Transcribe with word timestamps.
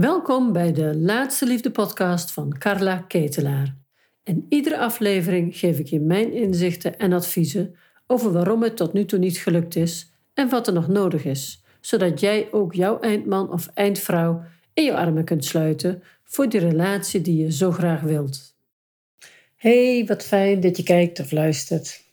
Welkom 0.00 0.52
bij 0.52 0.72
de 0.72 0.96
Laatste 0.96 1.46
Liefde 1.46 1.70
podcast 1.70 2.32
van 2.32 2.58
Carla 2.58 2.98
Ketelaar. 2.98 3.76
In 4.22 4.46
iedere 4.48 4.78
aflevering 4.78 5.56
geef 5.56 5.78
ik 5.78 5.86
je 5.86 6.00
mijn 6.00 6.32
inzichten 6.32 6.98
en 6.98 7.12
adviezen 7.12 7.74
over 8.06 8.32
waarom 8.32 8.62
het 8.62 8.76
tot 8.76 8.92
nu 8.92 9.04
toe 9.04 9.18
niet 9.18 9.38
gelukt 9.38 9.76
is 9.76 10.12
en 10.34 10.48
wat 10.48 10.66
er 10.66 10.72
nog 10.72 10.88
nodig 10.88 11.24
is, 11.24 11.64
zodat 11.80 12.20
jij 12.20 12.48
ook 12.52 12.74
jouw 12.74 13.00
eindman 13.00 13.52
of 13.52 13.68
eindvrouw 13.74 14.42
in 14.72 14.84
je 14.84 14.96
armen 14.96 15.24
kunt 15.24 15.44
sluiten 15.44 16.02
voor 16.24 16.48
die 16.48 16.60
relatie 16.60 17.20
die 17.20 17.42
je 17.42 17.52
zo 17.52 17.70
graag 17.70 18.00
wilt. 18.00 18.56
Hey, 19.56 20.04
wat 20.06 20.24
fijn 20.24 20.60
dat 20.60 20.76
je 20.76 20.82
kijkt 20.82 21.20
of 21.20 21.30
luistert. 21.30 22.07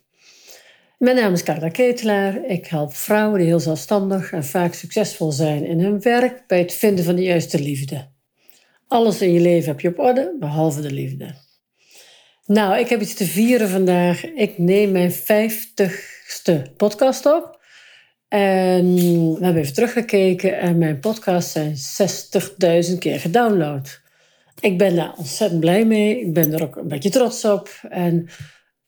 Mijn 1.06 1.18
naam 1.18 1.34
is 1.34 1.44
Carla 1.44 1.70
Ketelaar. 1.70 2.46
Ik 2.46 2.66
help 2.66 2.96
vrouwen 2.96 3.40
die 3.40 3.48
heel 3.48 3.60
zelfstandig 3.60 4.32
en 4.32 4.46
vaak 4.46 4.74
succesvol 4.74 5.32
zijn 5.32 5.66
in 5.66 5.80
hun 5.80 6.02
werk 6.02 6.44
bij 6.48 6.60
het 6.60 6.74
vinden 6.74 7.06
van 7.06 7.16
de 7.16 7.22
juiste 7.24 7.60
liefde. 7.60 8.08
Alles 8.88 9.22
in 9.22 9.34
je 9.34 9.40
leven 9.40 9.68
heb 9.68 9.80
je 9.80 9.88
op 9.88 10.00
orde, 10.00 10.36
behalve 10.40 10.82
de 10.82 10.92
liefde. 10.92 11.36
Nou, 12.46 12.80
ik 12.80 12.90
heb 12.90 13.02
iets 13.02 13.14
te 13.14 13.26
vieren 13.26 13.70
vandaag. 13.70 14.26
Ik 14.26 14.58
neem 14.58 14.92
mijn 14.92 15.12
vijftigste 15.12 16.74
podcast 16.78 17.26
op. 17.26 17.60
En 18.28 18.96
we 19.34 19.44
hebben 19.44 19.62
even 19.62 19.74
teruggekeken 19.74 20.60
en 20.60 20.78
mijn 20.78 21.00
podcasts 21.00 21.52
zijn 21.52 21.76
60.000 22.92 22.98
keer 22.98 23.20
gedownload. 23.20 24.02
Ik 24.60 24.78
ben 24.78 24.96
daar 24.96 25.14
ontzettend 25.18 25.60
blij 25.60 25.86
mee. 25.86 26.20
Ik 26.20 26.34
ben 26.34 26.54
er 26.54 26.64
ook 26.64 26.76
een 26.76 26.88
beetje 26.88 27.10
trots 27.10 27.46
op. 27.46 27.70
En 27.90 28.30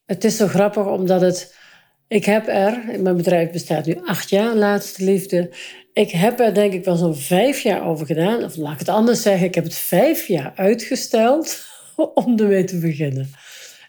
het 0.05 0.23
is 0.23 0.37
zo 0.37 0.47
grappig 0.47 0.85
omdat 0.85 1.21
het 1.21 1.65
ik 2.07 2.25
heb 2.25 2.47
er, 2.47 3.01
mijn 3.01 3.17
bedrijf 3.17 3.51
bestaat 3.51 3.85
nu 3.85 3.99
acht 4.05 4.29
jaar, 4.29 4.55
laatste 4.55 5.03
liefde. 5.03 5.49
Ik 5.93 6.11
heb 6.11 6.39
er 6.39 6.53
denk 6.53 6.73
ik 6.73 6.85
wel 6.85 6.95
zo'n 6.95 7.15
vijf 7.15 7.59
jaar 7.59 7.87
over 7.87 8.05
gedaan. 8.05 8.43
Of 8.43 8.55
laat 8.55 8.73
ik 8.73 8.79
het 8.79 8.89
anders 8.89 9.21
zeggen, 9.21 9.47
ik 9.47 9.55
heb 9.55 9.63
het 9.63 9.75
vijf 9.75 10.27
jaar 10.27 10.53
uitgesteld 10.55 11.65
om 12.13 12.39
ermee 12.39 12.63
te 12.63 12.77
beginnen. 12.77 13.29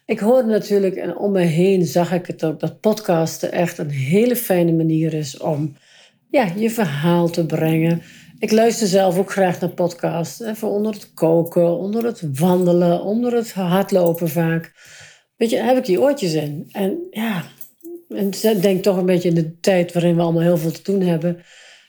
Ik 0.07 0.19
hoorde 0.19 0.49
natuurlijk 0.49 0.97
en 0.97 1.17
om 1.17 1.33
me 1.33 1.41
heen 1.41 1.87
zag 1.87 2.13
ik 2.13 2.27
het 2.27 2.45
ook 2.45 2.61
dat 2.61 2.81
podcasten 2.81 3.53
echt 3.53 3.79
een 3.79 3.91
hele 3.91 4.37
fijne 4.37 4.73
manier 4.73 5.15
is 5.15 5.39
om 5.39 5.77
ja, 6.31 6.53
je 6.57 6.71
verhaal 6.71 7.31
te 7.31 7.47
brengen. 7.47 8.03
Ik 8.39 8.53
luister 8.53 8.87
zelf 8.87 9.19
ook 9.19 9.33
graag 9.33 9.61
naar 9.61 9.71
podcasts. 9.71 10.41
Even 10.41 10.69
onder 10.69 10.93
het 10.93 11.15
koken, 11.15 11.79
onder 11.79 12.05
het 12.05 12.39
wandelen, 12.39 13.03
onder 13.03 13.35
het 13.35 13.53
hardlopen 13.53 14.29
vaak. 14.29 14.73
Weet 15.37 15.51
je, 15.51 15.57
heb 15.57 15.77
ik 15.77 15.85
die 15.85 16.01
oortjes 16.01 16.33
in. 16.33 16.69
En 16.73 17.07
ja, 17.11 17.45
en 18.09 18.61
denk 18.61 18.83
toch 18.83 18.97
een 18.97 19.07
beetje 19.07 19.29
in 19.29 19.35
de 19.35 19.61
tijd 19.61 19.93
waarin 19.93 20.17
we 20.17 20.23
allemaal 20.23 20.43
heel 20.43 20.59
veel 20.59 20.71
te 20.71 20.83
doen 20.83 21.01
hebben. 21.01 21.43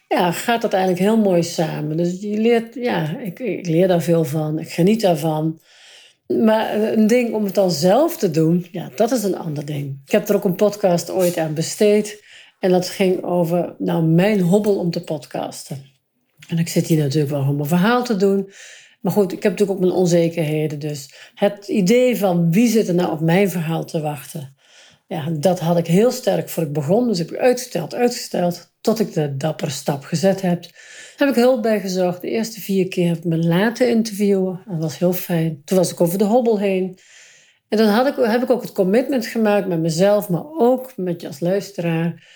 Ja, 0.08 0.32
gaat 0.32 0.62
dat 0.62 0.74
eigenlijk 0.74 1.04
heel 1.04 1.18
mooi 1.18 1.44
samen. 1.44 1.98
Dus 1.98 2.22
je 2.22 2.38
leert, 2.38 2.76
ja, 2.76 3.18
ik, 3.18 3.40
ik 3.40 3.68
leer 3.68 3.88
daar 3.88 4.02
veel 4.02 4.26
van. 4.26 4.60
Ik 4.60 4.72
geniet 4.72 5.02
daarvan. 5.02 5.60
Maar 6.28 6.82
een 6.82 7.08
ding 7.08 7.34
om 7.34 7.44
het 7.44 7.56
dan 7.56 7.72
zelf 7.72 8.18
te 8.18 8.32
doen, 8.32 8.66
ja, 8.72 8.90
dat 8.96 9.12
is 9.12 9.24
een 9.24 9.38
ander 9.38 9.66
ding. 9.66 10.02
Ik 10.06 10.12
heb 10.12 10.30
er 10.30 10.36
ook 10.36 10.44
een 10.44 10.56
podcast 10.56 11.12
ooit 11.12 11.38
aan 11.38 11.54
besteed. 11.54 12.24
En 12.60 12.72
dat 12.72 12.90
ging 12.90 13.24
over 13.24 13.76
nou, 13.78 14.04
mijn 14.04 14.40
hobbel 14.40 14.76
om 14.76 14.92
te 14.92 15.04
podcasten. 15.04 15.86
En 16.48 16.58
ik 16.58 16.68
zit 16.68 16.88
hier 16.88 17.04
natuurlijk 17.04 17.32
wel 17.32 17.48
om 17.48 17.56
mijn 17.56 17.68
verhaal 17.68 18.04
te 18.04 18.16
doen. 18.16 18.52
Maar 19.02 19.12
goed, 19.12 19.32
ik 19.32 19.44
heb 19.44 19.52
natuurlijk 19.52 19.80
ook 19.80 19.86
mijn 19.86 20.00
onzekerheden. 20.00 20.80
Dus 20.80 21.14
het 21.36 21.68
idee 21.68 22.18
van 22.18 22.52
wie 22.52 22.68
zit 22.68 22.88
er 22.88 22.94
nou 22.94 23.12
op 23.12 23.20
mijn 23.20 23.50
verhaal 23.50 23.86
te 23.86 24.02
wachten? 24.02 24.56
Ja, 25.10 25.30
dat 25.30 25.60
had 25.60 25.78
ik 25.78 25.88
heel 25.88 26.12
sterk 26.12 26.50
voor 26.50 26.64
ik 26.64 26.74
begon. 26.74 27.08
Dus 27.08 27.20
ik 27.20 27.30
heb 27.30 27.40
uitgesteld, 27.40 27.96
uitgesteld, 27.96 28.72
tot 28.82 29.00
ik 29.00 29.14
de 29.14 29.38
dappere 29.38 29.72
stap 29.72 30.04
gezet 30.04 30.42
heb. 30.42 30.66
Heb 31.18 31.30
ik 31.30 31.36
hulp 31.36 31.62
bij 31.62 31.80
gezorgd. 31.80 32.22
De 32.22 32.30
eerste 32.30 32.62
vier 32.62 32.88
keer 32.88 33.08
heb 33.08 33.18
ik 33.18 33.24
me 33.24 33.38
laten 33.38 33.90
interviewen. 33.90 34.62
Dat 34.68 34.82
was 34.82 34.98
heel 34.98 35.14
fijn. 35.14 35.62
Toen 35.66 35.78
was 35.78 35.92
ik 35.92 36.02
over 36.02 36.18
de 36.18 36.24
hobbel 36.24 36.60
heen. 36.60 36.98
En 37.70 37.78
dan 37.78 37.88
had 37.88 38.08
ik, 38.08 38.26
heb 38.26 38.44
ik 38.44 38.50
ook 38.50 38.62
het 38.62 38.72
commitment 38.72 39.26
gemaakt 39.26 39.68
met 39.68 39.80
mezelf, 39.80 40.30
maar 40.30 40.46
ook 40.58 40.98
met 40.98 41.22
je 41.22 41.28
als 41.28 41.40
luisteraar. 41.40 42.28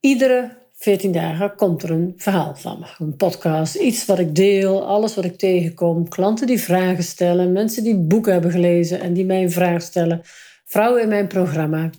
Iedere 0.00 0.58
14 0.74 1.12
dagen 1.12 1.56
komt 1.56 1.82
er 1.82 1.90
een 1.90 2.12
verhaal 2.16 2.54
van 2.56 2.78
me. 2.78 2.86
Een 2.98 3.16
podcast, 3.16 3.74
iets 3.74 4.04
wat 4.04 4.18
ik 4.18 4.34
deel, 4.34 4.86
alles 4.86 5.14
wat 5.14 5.24
ik 5.24 5.38
tegenkom. 5.38 6.08
Klanten 6.08 6.46
die 6.46 6.60
vragen 6.60 7.04
stellen, 7.04 7.52
mensen 7.52 7.82
die 7.82 7.96
boeken 7.96 8.32
hebben 8.32 8.50
gelezen 8.50 9.00
en 9.00 9.12
die 9.12 9.24
mij 9.24 9.42
een 9.42 9.52
vraag 9.52 9.82
stellen. 9.82 10.20
Vrouwen 10.64 11.02
in 11.02 11.08
mijn 11.08 11.26
programma. 11.26 11.90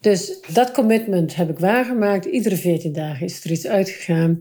Dus 0.00 0.40
dat 0.48 0.72
commitment 0.72 1.36
heb 1.36 1.50
ik 1.50 1.58
waargemaakt. 1.58 2.24
Iedere 2.24 2.56
14 2.56 2.92
dagen 2.92 3.26
is 3.26 3.44
er 3.44 3.50
iets 3.50 3.66
uitgegaan. 3.66 4.40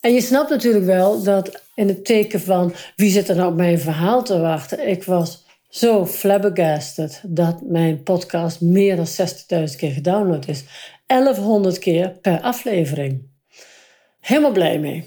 En 0.00 0.12
je 0.12 0.20
snapt 0.20 0.50
natuurlijk 0.50 0.84
wel 0.84 1.22
dat 1.22 1.62
in 1.74 1.88
het 1.88 2.04
teken 2.04 2.40
van 2.40 2.74
wie 2.96 3.10
zit 3.10 3.28
er 3.28 3.36
nou 3.36 3.50
op 3.50 3.56
mijn 3.56 3.78
verhaal 3.78 4.24
te 4.24 4.38
wachten, 4.38 4.88
ik 4.88 5.04
was 5.04 5.44
zo 5.68 6.06
flabbergasted 6.06 7.22
dat 7.26 7.62
mijn 7.62 8.02
podcast 8.02 8.60
meer 8.60 8.96
dan 8.96 9.06
60.000 9.06 9.76
keer 9.76 9.90
gedownload 9.90 10.48
is. 10.48 10.64
1100 11.06 11.78
keer 11.78 12.10
per 12.10 12.40
aflevering. 12.40 13.22
Helemaal 14.20 14.52
blij 14.52 14.78
mee. 14.78 15.04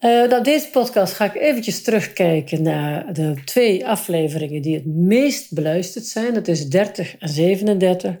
Uh, 0.00 0.42
deze 0.42 0.68
podcast 0.70 1.12
ga 1.12 1.24
ik 1.24 1.34
eventjes 1.34 1.82
terugkijken 1.82 2.62
naar 2.62 3.12
de 3.12 3.34
twee 3.44 3.86
afleveringen 3.86 4.62
die 4.62 4.74
het 4.74 4.86
meest 4.86 5.52
beluisterd 5.54 6.04
zijn. 6.04 6.34
Dat 6.34 6.48
is 6.48 6.68
30 6.68 7.16
en 7.18 7.28
37. 7.28 8.16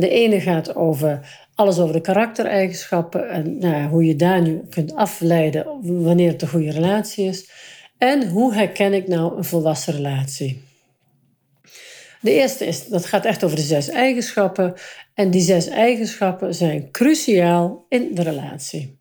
De 0.00 0.08
ene 0.08 0.40
gaat 0.40 0.74
over 0.74 1.44
alles 1.54 1.78
over 1.78 1.94
de 1.94 2.00
karaktereigenschappen 2.00 3.30
en 3.30 3.58
nou, 3.58 3.88
hoe 3.88 4.04
je 4.04 4.16
daar 4.16 4.42
nu 4.42 4.60
kunt 4.70 4.94
afleiden 4.94 5.66
wanneer 5.82 6.32
het 6.32 6.42
een 6.42 6.48
goede 6.48 6.70
relatie 6.70 7.26
is. 7.26 7.50
En 7.98 8.28
hoe 8.28 8.54
herken 8.54 8.92
ik 8.92 9.08
nou 9.08 9.36
een 9.36 9.44
volwassen 9.44 9.94
relatie? 9.94 10.64
De 12.20 12.32
eerste 12.32 12.66
is, 12.66 12.86
dat 12.86 13.06
gaat 13.06 13.24
echt 13.24 13.44
over 13.44 13.56
de 13.56 13.62
zes 13.62 13.88
eigenschappen. 13.88 14.74
En 15.14 15.30
die 15.30 15.40
zes 15.40 15.66
eigenschappen 15.66 16.54
zijn 16.54 16.90
cruciaal 16.90 17.86
in 17.88 18.14
de 18.14 18.22
relatie. 18.22 18.98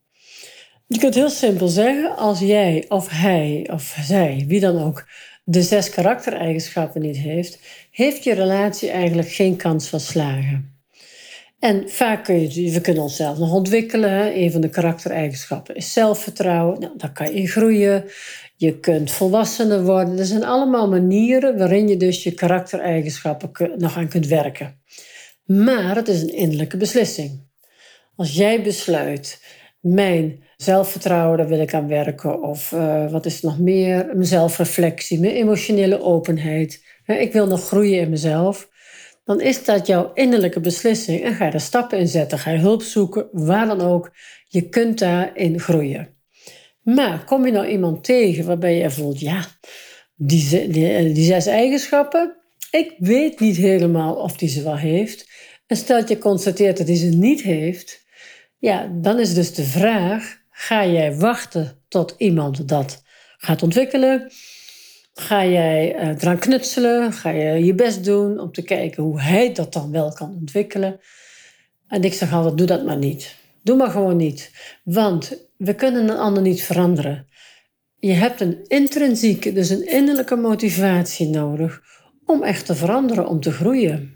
Je 0.87 0.99
kunt 0.99 1.15
heel 1.15 1.29
simpel 1.29 1.67
zeggen, 1.67 2.17
als 2.17 2.39
jij 2.39 2.85
of 2.87 3.09
hij 3.09 3.69
of 3.71 3.97
zij, 4.01 4.45
wie 4.47 4.59
dan 4.59 4.83
ook, 4.83 5.07
de 5.43 5.61
zes 5.61 5.89
karaktereigenschappen 5.89 7.01
niet 7.01 7.17
heeft, 7.17 7.59
heeft 7.91 8.23
je 8.23 8.33
relatie 8.33 8.89
eigenlijk 8.89 9.31
geen 9.31 9.55
kans 9.55 9.87
van 9.87 9.99
slagen. 9.99 10.74
En 11.59 11.89
vaak 11.89 12.23
kun 12.23 12.51
je, 12.51 12.71
we 12.71 12.81
kunnen 12.81 13.03
onszelf 13.03 13.37
nog 13.37 13.53
ontwikkelen. 13.53 14.37
Een 14.37 14.51
van 14.51 14.61
de 14.61 14.69
karaktereigenschappen 14.69 15.75
is 15.75 15.93
zelfvertrouwen. 15.93 16.79
Nou, 16.79 16.93
daar 16.97 17.11
kan 17.11 17.33
je 17.33 17.47
groeien. 17.47 18.03
Je 18.55 18.79
kunt 18.79 19.11
volwassener 19.11 19.83
worden. 19.83 20.19
Er 20.19 20.25
zijn 20.25 20.43
allemaal 20.43 20.89
manieren 20.89 21.57
waarin 21.57 21.87
je 21.87 21.97
dus 21.97 22.23
je 22.23 22.33
karaktereigenschappen 22.33 23.51
nog 23.77 23.97
aan 23.97 24.07
kunt 24.07 24.27
werken. 24.27 24.81
Maar 25.45 25.95
het 25.95 26.07
is 26.07 26.21
een 26.21 26.35
innerlijke 26.35 26.77
beslissing. 26.77 27.43
Als 28.15 28.35
jij 28.35 28.61
besluit, 28.61 29.41
mijn 29.79 30.43
zelfvertrouwen, 30.57 31.37
daar 31.37 31.47
wil 31.47 31.59
ik 31.59 31.73
aan 31.73 31.87
werken. 31.87 32.41
Of 32.41 32.71
uh, 32.71 33.11
wat 33.11 33.25
is 33.25 33.43
er 33.43 33.49
nog 33.49 33.59
meer? 33.59 34.05
Mijn 34.05 34.25
zelfreflectie, 34.25 35.19
mijn 35.19 35.33
emotionele 35.33 36.01
openheid. 36.01 36.83
Ik 37.05 37.33
wil 37.33 37.47
nog 37.47 37.67
groeien 37.67 37.99
in 37.99 38.09
mezelf 38.09 38.69
dan 39.25 39.41
is 39.41 39.63
dat 39.63 39.87
jouw 39.87 40.11
innerlijke 40.13 40.59
beslissing 40.59 41.23
en 41.23 41.35
ga 41.35 41.45
je 41.45 41.51
er 41.51 41.59
stappen 41.59 41.99
in 41.99 42.07
zetten. 42.07 42.39
Ga 42.39 42.51
je 42.51 42.57
hulp 42.57 42.81
zoeken, 42.81 43.27
waar 43.31 43.67
dan 43.67 43.81
ook. 43.81 44.11
Je 44.47 44.69
kunt 44.69 44.99
daarin 44.99 45.59
groeien. 45.59 46.15
Maar 46.81 47.23
kom 47.23 47.45
je 47.45 47.51
nou 47.51 47.67
iemand 47.67 48.03
tegen 48.03 48.45
waarbij 48.45 48.77
je 48.77 48.91
voelt, 48.91 49.19
ja, 49.19 49.45
die, 50.15 50.69
die, 50.69 50.93
eh, 50.93 51.13
die 51.13 51.25
zes 51.25 51.45
eigenschappen, 51.45 52.35
ik 52.71 52.93
weet 52.97 53.39
niet 53.39 53.55
helemaal 53.55 54.15
of 54.15 54.37
die 54.37 54.49
ze 54.49 54.63
wel 54.63 54.77
heeft. 54.77 55.29
En 55.67 55.77
stel 55.77 55.99
dat 55.99 56.09
je 56.09 56.17
constateert 56.17 56.77
dat 56.77 56.87
hij 56.87 56.95
ze 56.95 57.05
niet 57.05 57.41
heeft, 57.41 58.05
ja, 58.57 58.91
dan 59.01 59.19
is 59.19 59.33
dus 59.33 59.53
de 59.53 59.63
vraag: 59.63 60.37
ga 60.49 60.85
jij 60.85 61.15
wachten 61.15 61.83
tot 61.87 62.15
iemand 62.17 62.67
dat 62.67 63.03
gaat 63.37 63.63
ontwikkelen? 63.63 64.31
Ga 65.17 65.45
jij 65.45 65.95
uh, 65.95 66.07
eraan 66.07 66.39
knutselen? 66.39 67.13
Ga 67.13 67.29
je 67.29 67.65
je 67.65 67.73
best 67.73 68.03
doen 68.03 68.39
om 68.39 68.51
te 68.51 68.61
kijken 68.61 69.03
hoe 69.03 69.21
hij 69.21 69.53
dat 69.53 69.73
dan 69.73 69.91
wel 69.91 70.13
kan 70.13 70.35
ontwikkelen? 70.39 70.99
En 71.87 72.03
ik 72.03 72.13
zeg 72.13 72.33
altijd, 72.33 72.57
doe 72.57 72.67
dat 72.67 72.85
maar 72.85 72.97
niet. 72.97 73.35
Doe 73.63 73.77
maar 73.77 73.89
gewoon 73.89 74.17
niet. 74.17 74.51
Want 74.83 75.47
we 75.57 75.73
kunnen 75.75 76.09
een 76.09 76.17
ander 76.17 76.41
niet 76.41 76.63
veranderen. 76.63 77.27
Je 77.99 78.11
hebt 78.11 78.41
een 78.41 78.65
intrinsieke, 78.67 79.53
dus 79.53 79.69
een 79.69 79.87
innerlijke 79.87 80.35
motivatie 80.35 81.27
nodig 81.27 81.81
om 82.25 82.43
echt 82.43 82.65
te 82.65 82.75
veranderen, 82.75 83.27
om 83.27 83.39
te 83.39 83.51
groeien. 83.51 84.15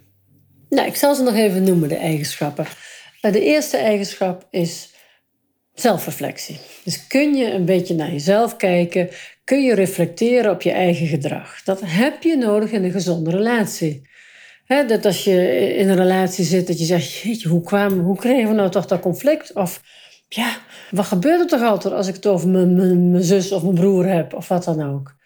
Nou, 0.70 0.88
ik 0.88 0.96
zal 0.96 1.16
ze 1.16 1.24
nog 1.24 1.36
even 1.36 1.64
noemen, 1.64 1.90
de 1.90 1.96
eigenschappen. 1.96 2.66
Eh, 3.22 3.32
de 3.32 3.42
eerste 3.42 3.78
eigenschap 3.78 4.48
is 4.52 4.94
zelfreflectie. 5.74 6.60
Dus 6.84 7.08
kun 7.08 7.36
je 7.36 7.52
een 7.52 7.66
beetje 7.66 7.96
naar 7.96 8.12
jezelf 8.12 8.56
kijken? 8.56 9.10
kun 9.50 9.64
je 9.64 9.76
reflecteren 9.76 10.52
op 10.52 10.62
je 10.62 10.72
eigen 10.72 11.08
gedrag. 11.08 11.62
Dat 11.64 11.82
heb 11.84 12.24
je 12.24 12.38
nodig 12.38 12.72
in 12.72 12.84
een 12.84 12.92
gezonde 12.92 13.30
relatie. 13.30 14.10
dat 14.88 15.06
als 15.06 15.24
je 15.24 15.76
in 15.76 15.90
een 15.90 15.96
relatie 15.96 16.46
zit, 16.46 16.68
dat 16.68 16.80
je 16.80 16.86
zegt, 16.86 17.12
jeetje, 17.12 17.50
hoe, 17.50 17.62
kwam, 17.62 18.00
hoe 18.00 18.18
kregen 18.18 18.50
we 18.50 18.56
nou 18.56 18.70
toch 18.70 18.86
dat 18.86 19.00
conflict? 19.00 19.54
Of 19.54 19.82
Ja, 20.28 20.58
wat 20.92 21.06
gebeurt 21.06 21.40
er 21.40 21.48
toch 21.48 21.62
altijd 21.62 21.94
als 21.94 22.08
ik 22.08 22.16
het 22.16 22.28
over 22.28 22.50
mijn, 22.50 22.76
mijn, 23.12 23.24
zus 23.24 23.52
of 23.52 23.64
mijn 23.64 23.76
broer 23.76 24.06
heb 24.06 24.34
of 24.34 24.48
wat 24.48 24.64
dan 24.64 24.94
ook? 24.94 25.18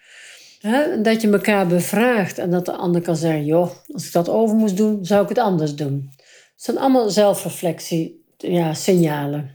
dat 1.02 1.22
je 1.22 1.30
elkaar 1.30 1.66
bevraagt 1.66 2.38
en 2.38 2.50
dat 2.50 2.64
de 2.64 2.72
ander 2.72 3.00
kan 3.00 3.16
zeggen: 3.16 3.44
joh, 3.44 3.70
als 3.92 4.06
ik 4.06 4.12
dat 4.12 4.28
over 4.28 4.56
moest 4.56 4.76
doen, 4.76 5.04
zou 5.04 5.22
ik 5.22 5.28
het 5.28 5.38
anders 5.38 5.74
doen. 5.74 6.10
Het 6.16 6.64
zijn 6.64 6.78
allemaal 6.78 7.10
zelfreflectie, 7.10 8.24
ja, 8.36 8.74
signalen. 8.74 9.50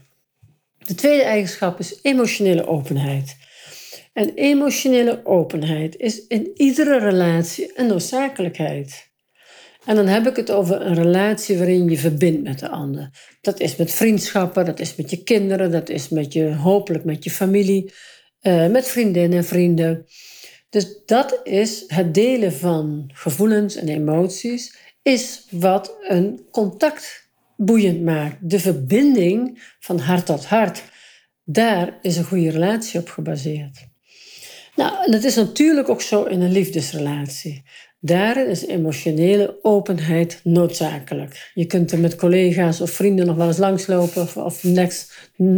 De 0.90 0.96
tweede 0.96 1.22
eigenschap 1.22 1.78
is 1.78 1.98
emotionele 2.02 2.66
openheid. 2.66 3.36
En 4.12 4.34
emotionele 4.34 5.20
openheid 5.24 5.96
is 5.96 6.26
in 6.26 6.50
iedere 6.54 6.98
relatie 6.98 7.70
een 7.74 7.86
noodzakelijkheid. 7.86 9.10
En 9.84 9.96
dan 9.96 10.06
heb 10.06 10.26
ik 10.26 10.36
het 10.36 10.50
over 10.50 10.80
een 10.80 10.94
relatie 10.94 11.58
waarin 11.58 11.88
je 11.88 11.98
verbindt 11.98 12.42
met 12.42 12.58
de 12.58 12.68
ander. 12.68 13.10
Dat 13.40 13.60
is 13.60 13.76
met 13.76 13.92
vriendschappen, 13.92 14.64
dat 14.64 14.80
is 14.80 14.96
met 14.96 15.10
je 15.10 15.22
kinderen, 15.22 15.70
dat 15.70 15.88
is 15.88 16.08
met 16.08 16.32
je, 16.32 16.54
hopelijk 16.54 17.04
met 17.04 17.24
je 17.24 17.30
familie, 17.30 17.92
uh, 18.42 18.66
met 18.66 18.88
vriendinnen 18.88 19.38
en 19.38 19.44
vrienden. 19.44 20.06
Dus 20.70 21.02
dat 21.06 21.40
is 21.44 21.84
het 21.86 22.14
delen 22.14 22.52
van 22.52 23.10
gevoelens 23.14 23.76
en 23.76 23.88
emoties, 23.88 24.76
is 25.02 25.46
wat 25.50 25.96
een 26.00 26.46
contact 26.50 27.19
boeiend 27.64 28.02
maakt. 28.02 28.36
De 28.40 28.60
verbinding 28.60 29.62
van 29.80 29.98
hart 29.98 30.26
tot 30.26 30.46
hart. 30.46 30.82
Daar 31.44 31.98
is 32.02 32.16
een 32.16 32.24
goede 32.24 32.50
relatie 32.50 33.00
op 33.00 33.08
gebaseerd. 33.08 33.88
Nou, 34.76 35.04
en 35.04 35.10
dat 35.10 35.24
is 35.24 35.34
natuurlijk 35.34 35.88
ook 35.88 36.02
zo 36.02 36.24
in 36.24 36.40
een 36.40 36.52
liefdesrelatie. 36.52 37.62
Daarin 38.00 38.48
is 38.48 38.66
emotionele 38.66 39.58
openheid 39.62 40.40
noodzakelijk. 40.44 41.50
Je 41.54 41.66
kunt 41.66 41.92
er 41.92 41.98
met 41.98 42.16
collega's 42.16 42.80
of 42.80 42.90
vrienden 42.90 43.26
nog 43.26 43.36
wel 43.36 43.46
eens 43.46 43.58
langslopen 43.58 44.22
of, 44.22 44.36
of 44.36 44.62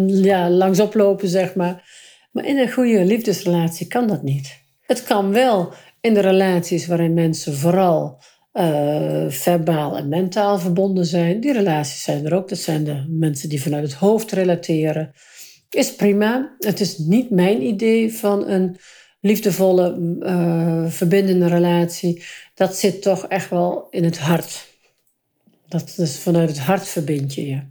ja, 0.06 0.50
langs 0.50 0.80
oplopen, 0.80 1.28
zeg 1.28 1.54
maar. 1.54 1.90
Maar 2.32 2.46
in 2.46 2.58
een 2.58 2.72
goede 2.72 3.04
liefdesrelatie 3.04 3.86
kan 3.86 4.06
dat 4.06 4.22
niet. 4.22 4.60
Het 4.80 5.02
kan 5.02 5.32
wel 5.32 5.72
in 6.00 6.14
de 6.14 6.20
relaties 6.20 6.86
waarin 6.86 7.14
mensen 7.14 7.54
vooral 7.54 8.22
uh, 8.52 9.24
verbaal 9.28 9.96
en 9.96 10.08
mentaal 10.08 10.58
verbonden 10.58 11.06
zijn. 11.06 11.40
Die 11.40 11.52
relaties 11.52 12.02
zijn 12.02 12.26
er 12.26 12.34
ook. 12.34 12.48
Dat 12.48 12.58
zijn 12.58 12.84
de 12.84 13.04
mensen 13.08 13.48
die 13.48 13.62
vanuit 13.62 13.82
het 13.82 13.94
hoofd 13.94 14.32
relateren. 14.32 15.12
Is 15.70 15.94
prima. 15.94 16.54
Het 16.58 16.80
is 16.80 16.98
niet 16.98 17.30
mijn 17.30 17.62
idee 17.62 18.14
van 18.14 18.48
een 18.48 18.76
liefdevolle, 19.20 20.16
uh, 20.20 20.90
verbindende 20.90 21.46
relatie. 21.46 22.22
Dat 22.54 22.76
zit 22.76 23.02
toch 23.02 23.26
echt 23.26 23.50
wel 23.50 23.86
in 23.90 24.04
het 24.04 24.18
hart. 24.18 24.70
Dat 25.68 25.94
is 25.96 26.18
vanuit 26.18 26.48
het 26.48 26.58
hart 26.58 26.88
verbind 26.88 27.34
je 27.34 27.46
je. 27.46 27.62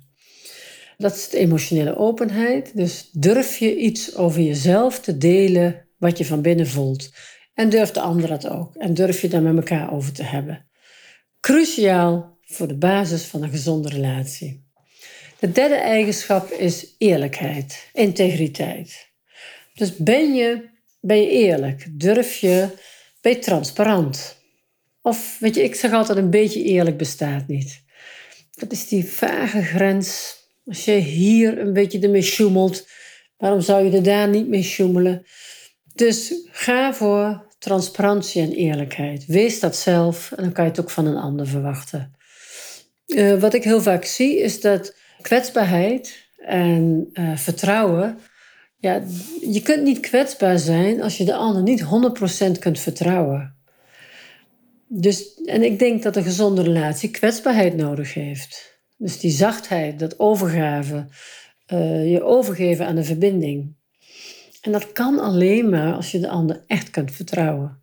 Dat 0.97 1.15
is 1.15 1.29
de 1.29 1.37
emotionele 1.37 1.97
openheid. 1.97 2.71
Dus 2.75 3.09
durf 3.11 3.57
je 3.57 3.77
iets 3.77 4.15
over 4.15 4.41
jezelf 4.41 4.99
te 4.99 5.17
delen 5.17 5.87
wat 5.97 6.17
je 6.17 6.25
van 6.25 6.41
binnen 6.41 6.67
voelt. 6.67 7.09
En 7.53 7.69
durf 7.69 7.91
de 7.91 7.99
ander 7.99 8.27
dat 8.27 8.47
ook. 8.47 8.75
En 8.75 8.93
durf 8.93 9.21
je 9.21 9.27
daar 9.27 9.41
met 9.41 9.55
elkaar 9.55 9.93
over 9.93 10.13
te 10.13 10.23
hebben. 10.23 10.69
Cruciaal 11.41 12.37
voor 12.41 12.67
de 12.67 12.77
basis 12.77 13.23
van 13.23 13.43
een 13.43 13.49
gezonde 13.49 13.89
relatie. 13.89 14.69
De 15.39 15.51
derde 15.51 15.75
eigenschap 15.75 16.51
is 16.51 16.95
eerlijkheid, 16.97 17.89
integriteit. 17.93 19.09
Dus 19.73 19.97
ben 19.97 20.33
je, 20.33 20.69
ben 20.99 21.21
je 21.21 21.29
eerlijk? 21.29 21.87
Durf 21.91 22.35
je, 22.35 22.67
ben 23.21 23.31
je 23.31 23.39
transparant? 23.39 24.37
Of 25.01 25.37
weet 25.39 25.55
je, 25.55 25.63
ik 25.63 25.75
zeg 25.75 25.91
altijd 25.91 26.17
een 26.17 26.29
beetje 26.29 26.63
eerlijk 26.63 26.97
bestaat 26.97 27.47
niet. 27.47 27.83
Dat 28.51 28.71
is 28.71 28.87
die 28.87 29.05
vage 29.05 29.61
grens. 29.61 30.35
Als 30.65 30.85
je 30.85 30.91
hier 30.91 31.59
een 31.59 31.73
beetje 31.73 31.99
ermee 31.99 32.21
sjoemelt, 32.21 32.87
waarom 33.37 33.61
zou 33.61 33.85
je 33.85 33.97
er 33.97 34.03
daar 34.03 34.29
niet 34.29 34.47
mee 34.47 34.63
sjoemelen? 34.63 35.25
Dus 35.93 36.33
ga 36.51 36.93
voor 36.93 37.49
transparantie 37.61 38.41
en 38.41 38.51
eerlijkheid. 38.51 39.25
Wees 39.25 39.59
dat 39.59 39.75
zelf 39.75 40.31
en 40.31 40.43
dan 40.43 40.51
kan 40.51 40.63
je 40.63 40.69
het 40.69 40.79
ook 40.79 40.89
van 40.89 41.05
een 41.05 41.17
ander 41.17 41.47
verwachten. 41.47 42.15
Uh, 43.07 43.39
wat 43.39 43.53
ik 43.53 43.63
heel 43.63 43.81
vaak 43.81 44.05
zie 44.05 44.39
is 44.39 44.61
dat 44.61 44.95
kwetsbaarheid 45.21 46.29
en 46.37 47.09
uh, 47.13 47.37
vertrouwen. 47.37 48.19
Ja, 48.77 49.03
je 49.41 49.61
kunt 49.61 49.83
niet 49.83 49.99
kwetsbaar 49.99 50.59
zijn 50.59 51.01
als 51.01 51.17
je 51.17 51.25
de 51.25 51.35
ander 51.35 51.61
niet 51.61 51.83
100% 51.83 52.59
kunt 52.59 52.79
vertrouwen. 52.79 53.55
Dus, 54.87 55.41
en 55.45 55.63
ik 55.63 55.79
denk 55.79 56.03
dat 56.03 56.15
een 56.15 56.23
gezonde 56.23 56.61
relatie 56.61 57.09
kwetsbaarheid 57.09 57.75
nodig 57.75 58.13
heeft. 58.13 58.79
Dus 58.97 59.19
die 59.19 59.31
zachtheid, 59.31 59.99
dat 59.99 60.19
overgave, 60.19 61.07
uh, 61.73 62.11
je 62.11 62.23
overgeven 62.23 62.85
aan 62.85 62.95
de 62.95 63.03
verbinding. 63.03 63.75
En 64.61 64.71
dat 64.71 64.91
kan 64.91 65.19
alleen 65.19 65.69
maar 65.69 65.93
als 65.93 66.11
je 66.11 66.19
de 66.19 66.29
ander 66.29 66.63
echt 66.67 66.89
kunt 66.89 67.11
vertrouwen. 67.11 67.79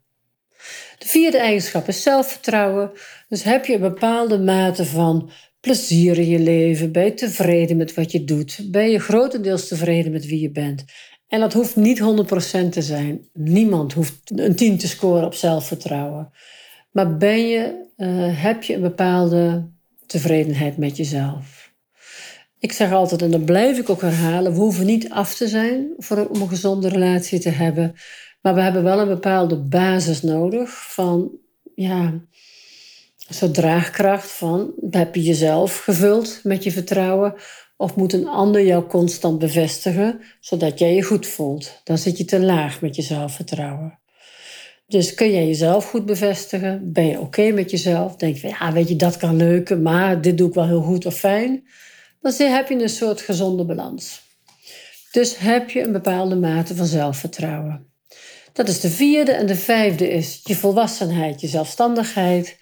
De 0.98 1.06
vierde 1.06 1.38
eigenschap 1.38 1.88
is 1.88 2.02
zelfvertrouwen. 2.02 2.90
Dus 3.28 3.42
heb 3.42 3.64
je 3.64 3.74
een 3.74 3.80
bepaalde 3.80 4.38
mate 4.38 4.84
van 4.84 5.30
plezier 5.60 6.18
in 6.18 6.28
je 6.28 6.38
leven, 6.38 6.92
ben 6.92 7.04
je 7.04 7.14
tevreden 7.14 7.76
met 7.76 7.94
wat 7.94 8.12
je 8.12 8.24
doet, 8.24 8.60
ben 8.70 8.90
je 8.90 8.98
grotendeels 8.98 9.68
tevreden 9.68 10.12
met 10.12 10.26
wie 10.26 10.40
je 10.40 10.50
bent. 10.50 10.84
En 11.28 11.40
dat 11.40 11.52
hoeft 11.52 11.76
niet 11.76 12.00
100% 12.00 12.68
te 12.70 12.82
zijn. 12.82 13.28
Niemand 13.32 13.92
hoeft 13.92 14.20
een 14.34 14.56
10 14.56 14.78
te 14.78 14.88
scoren 14.88 15.24
op 15.24 15.34
zelfvertrouwen. 15.34 16.30
Maar 16.90 17.16
ben 17.16 17.48
je, 17.48 17.86
uh, 17.96 18.42
heb 18.42 18.62
je 18.62 18.74
een 18.74 18.80
bepaalde 18.80 19.70
tevredenheid 20.06 20.76
met 20.76 20.96
jezelf? 20.96 21.67
Ik 22.60 22.72
zeg 22.72 22.92
altijd, 22.92 23.22
en 23.22 23.30
dat 23.30 23.44
blijf 23.44 23.78
ik 23.78 23.90
ook 23.90 24.00
herhalen, 24.00 24.52
we 24.52 24.58
hoeven 24.58 24.86
niet 24.86 25.10
af 25.10 25.34
te 25.34 25.48
zijn 25.48 25.92
voor, 25.96 26.26
om 26.26 26.40
een 26.40 26.48
gezonde 26.48 26.88
relatie 26.88 27.38
te 27.38 27.50
hebben. 27.50 27.94
Maar 28.42 28.54
we 28.54 28.60
hebben 28.60 28.82
wel 28.82 29.00
een 29.00 29.08
bepaalde 29.08 29.56
basis 29.56 30.22
nodig 30.22 30.92
van, 30.92 31.30
ja, 31.74 32.20
soort 33.28 33.54
draagkracht 33.54 34.30
van, 34.30 34.72
heb 34.90 35.14
je 35.14 35.22
jezelf 35.22 35.78
gevuld 35.78 36.40
met 36.42 36.64
je 36.64 36.70
vertrouwen? 36.70 37.34
Of 37.76 37.96
moet 37.96 38.12
een 38.12 38.26
ander 38.26 38.64
jou 38.64 38.86
constant 38.86 39.38
bevestigen, 39.38 40.20
zodat 40.40 40.78
jij 40.78 40.94
je 40.94 41.02
goed 41.02 41.26
voelt? 41.26 41.80
Dan 41.84 41.98
zit 41.98 42.18
je 42.18 42.24
te 42.24 42.40
laag 42.40 42.80
met 42.80 42.96
je 42.96 43.02
zelfvertrouwen. 43.02 43.98
Dus 44.86 45.14
kun 45.14 45.30
jij 45.30 45.46
jezelf 45.46 45.90
goed 45.90 46.06
bevestigen? 46.06 46.92
Ben 46.92 47.06
je 47.06 47.20
oké 47.20 47.50
met 47.50 47.70
jezelf? 47.70 48.16
Denk 48.16 48.36
je, 48.36 48.48
ja, 48.48 48.72
weet 48.72 48.88
je, 48.88 48.96
dat 48.96 49.16
kan 49.16 49.36
leuken, 49.36 49.82
maar 49.82 50.20
dit 50.20 50.38
doe 50.38 50.48
ik 50.48 50.54
wel 50.54 50.66
heel 50.66 50.82
goed 50.82 51.06
of 51.06 51.14
fijn 51.14 51.62
dan 52.20 52.32
heb 52.32 52.68
je 52.68 52.82
een 52.82 52.88
soort 52.88 53.20
gezonde 53.20 53.64
balans. 53.64 54.26
Dus 55.12 55.38
heb 55.38 55.70
je 55.70 55.82
een 55.82 55.92
bepaalde 55.92 56.36
mate 56.36 56.76
van 56.76 56.86
zelfvertrouwen. 56.86 57.92
Dat 58.52 58.68
is 58.68 58.80
de 58.80 58.90
vierde. 58.90 59.32
En 59.32 59.46
de 59.46 59.54
vijfde 59.54 60.10
is 60.10 60.40
je 60.44 60.56
volwassenheid, 60.56 61.40
je 61.40 61.46
zelfstandigheid. 61.46 62.56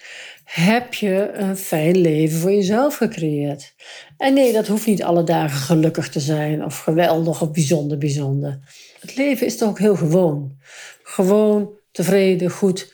Heb 0.44 0.94
je 0.94 1.30
een 1.32 1.56
fijn 1.56 1.96
leven 1.96 2.38
voor 2.38 2.52
jezelf 2.52 2.96
gecreëerd? 2.96 3.74
En 4.16 4.34
nee, 4.34 4.52
dat 4.52 4.66
hoeft 4.66 4.86
niet 4.86 5.02
alle 5.02 5.24
dagen 5.24 5.58
gelukkig 5.58 6.08
te 6.08 6.20
zijn 6.20 6.64
of 6.64 6.78
geweldig 6.78 7.42
of 7.42 7.50
bijzonder, 7.50 7.98
bijzonder. 7.98 8.58
Het 9.00 9.16
leven 9.16 9.46
is 9.46 9.56
toch 9.56 9.68
ook 9.68 9.78
heel 9.78 9.96
gewoon. 9.96 10.56
Gewoon, 11.02 11.70
tevreden, 11.92 12.50
goed. 12.50 12.92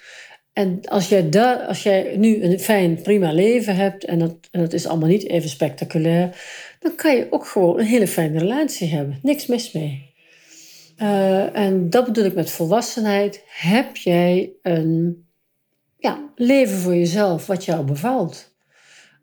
En 0.53 0.81
als 0.85 1.09
jij, 1.09 1.29
daar, 1.31 1.59
als 1.67 1.83
jij 1.83 2.17
nu 2.17 2.43
een 2.43 2.59
fijn, 2.59 3.03
prima 3.03 3.33
leven 3.33 3.77
hebt 3.77 4.05
en 4.05 4.39
dat, 4.51 4.73
is 4.73 4.87
allemaal 4.87 5.09
niet 5.09 5.29
even 5.29 5.49
spectaculair, 5.49 6.37
dan 6.79 6.95
kan 6.95 7.17
je 7.17 7.27
ook 7.31 7.47
gewoon 7.47 7.79
een 7.79 7.87
hele 7.87 8.07
fijne 8.07 8.39
relatie 8.39 8.89
hebben. 8.89 9.19
Niks 9.23 9.47
mis 9.47 9.73
mee. 9.73 10.11
Uh, 10.99 11.57
en 11.57 11.91
dat 11.91 12.05
bedoel 12.05 12.25
ik 12.25 12.35
met 12.35 12.51
volwassenheid. 12.51 13.45
Heb 13.47 13.97
jij 13.97 14.53
een 14.63 15.25
ja, 15.99 16.33
leven 16.37 16.77
voor 16.77 16.95
jezelf 16.95 17.47
wat 17.47 17.65
jou 17.65 17.85
bevalt? 17.85 18.57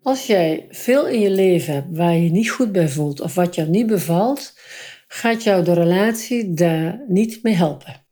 Als 0.01 0.25
jij 0.25 0.67
veel 0.69 1.07
in 1.07 1.19
je 1.19 1.29
leven 1.29 1.74
hebt 1.74 1.98
waar 1.98 2.13
je 2.13 2.24
je 2.24 2.31
niet 2.31 2.50
goed 2.50 2.71
bij 2.71 2.89
voelt 2.89 3.21
of 3.21 3.36
wat 3.36 3.55
jou 3.55 3.69
niet 3.69 3.88
bevalt, 3.88 4.59
gaat 5.07 5.43
jou 5.43 5.63
de 5.63 5.74
relatie 5.74 6.53
daar 6.53 7.03
niet 7.07 7.43
mee 7.43 7.53
helpen. 7.55 8.07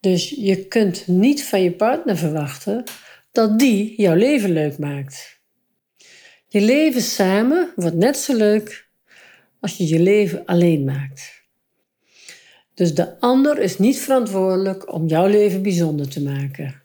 Dus 0.00 0.30
je 0.30 0.66
kunt 0.66 1.06
niet 1.06 1.44
van 1.44 1.62
je 1.62 1.72
partner 1.72 2.16
verwachten 2.16 2.84
dat 3.32 3.58
die 3.58 4.00
jouw 4.00 4.14
leven 4.14 4.52
leuk 4.52 4.78
maakt. 4.78 5.40
Je 6.48 6.60
leven 6.60 7.02
samen 7.02 7.72
wordt 7.76 7.96
net 7.96 8.16
zo 8.16 8.36
leuk 8.36 8.88
als 9.60 9.76
je 9.76 9.88
je 9.88 10.00
leven 10.00 10.44
alleen 10.44 10.84
maakt. 10.84 11.44
Dus 12.74 12.94
de 12.94 13.20
ander 13.20 13.58
is 13.58 13.78
niet 13.78 13.98
verantwoordelijk 13.98 14.92
om 14.92 15.06
jouw 15.06 15.26
leven 15.26 15.62
bijzonder 15.62 16.08
te 16.08 16.22
maken. 16.22 16.82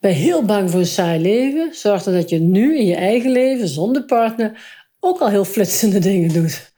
Ben 0.00 0.12
heel 0.14 0.44
bang 0.44 0.70
voor 0.70 0.80
een 0.80 0.86
saai 0.86 1.20
leven? 1.20 1.74
Zorg 1.74 2.02
dan 2.02 2.14
dat 2.14 2.28
je 2.28 2.38
nu 2.38 2.78
in 2.78 2.86
je 2.86 2.94
eigen 2.94 3.30
leven 3.30 3.68
zonder 3.68 4.04
partner 4.04 4.84
ook 5.00 5.20
al 5.20 5.28
heel 5.28 5.44
flitsende 5.44 5.98
dingen 6.10 6.32
doet. 6.32 6.72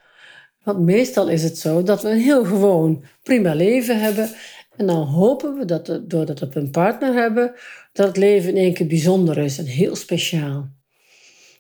Want 0.62 0.78
meestal 0.78 1.28
is 1.28 1.42
het 1.42 1.58
zo 1.58 1.82
dat 1.82 2.02
we 2.02 2.08
een 2.08 2.20
heel 2.20 2.44
gewoon, 2.44 3.04
prima 3.23 3.54
leven 3.54 4.00
hebben 4.00 4.30
en 4.78 4.87
dan 4.87 5.06
hopen 5.06 5.58
we 5.58 5.64
dat 5.64 6.00
doordat 6.02 6.38
we 6.38 6.61
een 6.61 6.70
partner 6.70 7.14
hebben, 7.14 7.52
dat 7.92 8.06
het 8.06 8.16
leven 8.16 8.50
in 8.50 8.56
één 8.56 8.75
keer 8.75 8.87
bijzonder 8.87 9.38
is 9.38 9.58
en 9.58 9.64
heel 9.64 9.97
speciaal. 9.97 10.68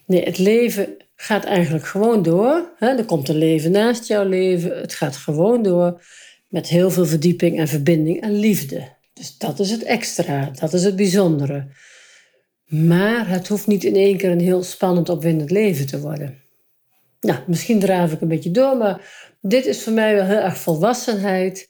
Nee, 0.06 0.24
het 0.24 0.38
leven 0.38 0.96
gaat 1.16 1.44
eigenlijk 1.44 1.86
gewoon 1.86 2.22
door. 2.22 2.72
Hè? 2.76 2.88
Er 2.88 3.04
komt 3.04 3.28
een 3.28 3.38
leven 3.38 3.70
naast 3.70 4.06
jouw 4.06 4.24
leven. 4.28 4.78
Het 4.80 4.94
gaat 4.94 5.16
gewoon 5.16 5.62
door 5.62 6.02
met 6.48 6.68
heel 6.68 6.90
veel 6.90 7.06
verdieping 7.06 7.58
en 7.58 7.68
verbinding 7.68 8.20
en 8.20 8.38
liefde. 8.38 8.88
Dus 9.12 9.38
dat 9.38 9.58
is 9.58 9.70
het 9.70 9.82
extra, 9.82 10.50
dat 10.60 10.72
is 10.72 10.84
het 10.84 10.96
bijzondere. 10.96 11.66
Maar 12.66 13.28
het 13.28 13.48
hoeft 13.48 13.66
niet 13.66 13.84
in 13.84 13.94
één 13.94 14.16
keer 14.16 14.30
een 14.30 14.40
heel 14.40 14.62
spannend, 14.62 15.08
opwindend 15.08 15.50
leven 15.50 15.86
te 15.86 16.00
worden. 16.00 16.42
Nou, 17.20 17.38
misschien 17.46 17.80
draaf 17.80 18.12
ik 18.12 18.20
een 18.20 18.28
beetje 18.28 18.50
door, 18.50 18.76
maar 18.76 19.00
dit 19.40 19.66
is 19.66 19.82
voor 19.82 19.92
mij 19.92 20.14
wel 20.14 20.24
heel 20.24 20.36
erg 20.36 20.58
volwassenheid. 20.58 21.68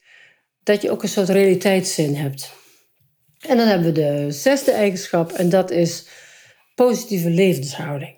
Dat 0.62 0.82
je 0.82 0.90
ook 0.90 1.02
een 1.02 1.08
soort 1.08 1.28
realiteitszin 1.28 2.14
hebt. 2.14 2.52
En 3.38 3.56
dan 3.56 3.66
hebben 3.66 3.86
we 3.86 3.92
de 3.92 4.30
zesde 4.30 4.72
eigenschap 4.72 5.32
en 5.32 5.48
dat 5.48 5.70
is 5.70 6.06
positieve 6.74 7.30
levenshouding. 7.30 8.16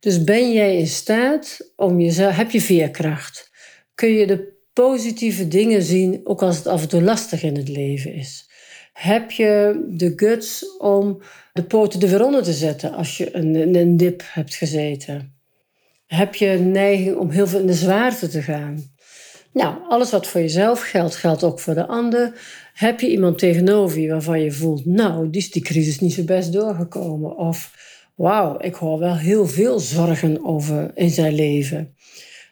Dus 0.00 0.24
ben 0.24 0.52
jij 0.52 0.76
in 0.76 0.86
staat 0.86 1.72
om 1.76 2.00
jezelf, 2.00 2.36
heb 2.36 2.50
je 2.50 2.60
veerkracht? 2.60 3.50
Kun 3.94 4.08
je 4.08 4.26
de 4.26 4.52
positieve 4.72 5.48
dingen 5.48 5.82
zien, 5.82 6.20
ook 6.24 6.42
als 6.42 6.56
het 6.56 6.66
af 6.66 6.82
en 6.82 6.88
toe 6.88 7.02
lastig 7.02 7.42
in 7.42 7.56
het 7.56 7.68
leven 7.68 8.14
is? 8.14 8.50
Heb 8.92 9.30
je 9.30 9.84
de 9.88 10.12
guts 10.16 10.76
om 10.78 11.22
de 11.52 11.64
poten 11.64 12.00
er 12.00 12.08
weer 12.08 12.24
onder 12.24 12.42
te 12.42 12.52
zetten 12.52 12.92
als 12.94 13.16
je 13.16 13.36
een, 13.36 13.74
een 13.74 13.96
dip 13.96 14.22
hebt 14.26 14.54
gezeten? 14.54 15.38
Heb 16.06 16.34
je 16.34 16.46
een 16.46 16.70
neiging 16.70 17.16
om 17.16 17.30
heel 17.30 17.46
veel 17.46 17.60
in 17.60 17.66
de 17.66 17.74
zwaarte 17.74 18.28
te 18.28 18.42
gaan? 18.42 18.93
Nou, 19.54 19.76
alles 19.88 20.10
wat 20.10 20.26
voor 20.26 20.40
jezelf 20.40 20.82
geldt, 20.82 21.16
geldt 21.16 21.44
ook 21.44 21.60
voor 21.60 21.74
de 21.74 21.86
ander. 21.86 22.40
Heb 22.74 23.00
je 23.00 23.10
iemand 23.10 23.38
tegenover 23.38 24.00
je 24.00 24.08
waarvan 24.08 24.40
je 24.40 24.52
voelt, 24.52 24.86
nou, 24.86 25.30
die 25.30 25.40
is 25.40 25.50
die 25.50 25.62
crisis 25.62 26.00
niet 26.00 26.12
zo 26.12 26.24
best 26.24 26.52
doorgekomen? 26.52 27.36
Of, 27.36 27.74
wauw, 28.14 28.56
ik 28.60 28.74
hoor 28.74 28.98
wel 28.98 29.16
heel 29.16 29.46
veel 29.46 29.78
zorgen 29.78 30.44
over 30.44 30.90
in 30.94 31.10
zijn 31.10 31.34
leven. 31.34 31.94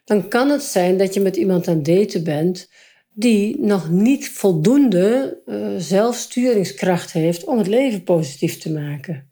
Dan 0.05 0.29
kan 0.29 0.51
het 0.51 0.63
zijn 0.63 0.99
dat 0.99 1.15
je 1.15 1.21
met 1.21 1.37
iemand 1.37 1.69
aan 1.69 1.77
het 1.77 1.85
daten 1.85 2.25
bent 2.25 2.71
die 3.15 3.61
nog 3.61 3.91
niet 3.91 4.29
voldoende 4.29 5.41
uh, 5.47 5.69
zelfsturingskracht 5.79 7.13
heeft 7.13 7.45
om 7.45 7.59
het 7.59 7.67
leven 7.67 8.03
positief 8.03 8.59
te 8.59 8.73
maken. 8.73 9.31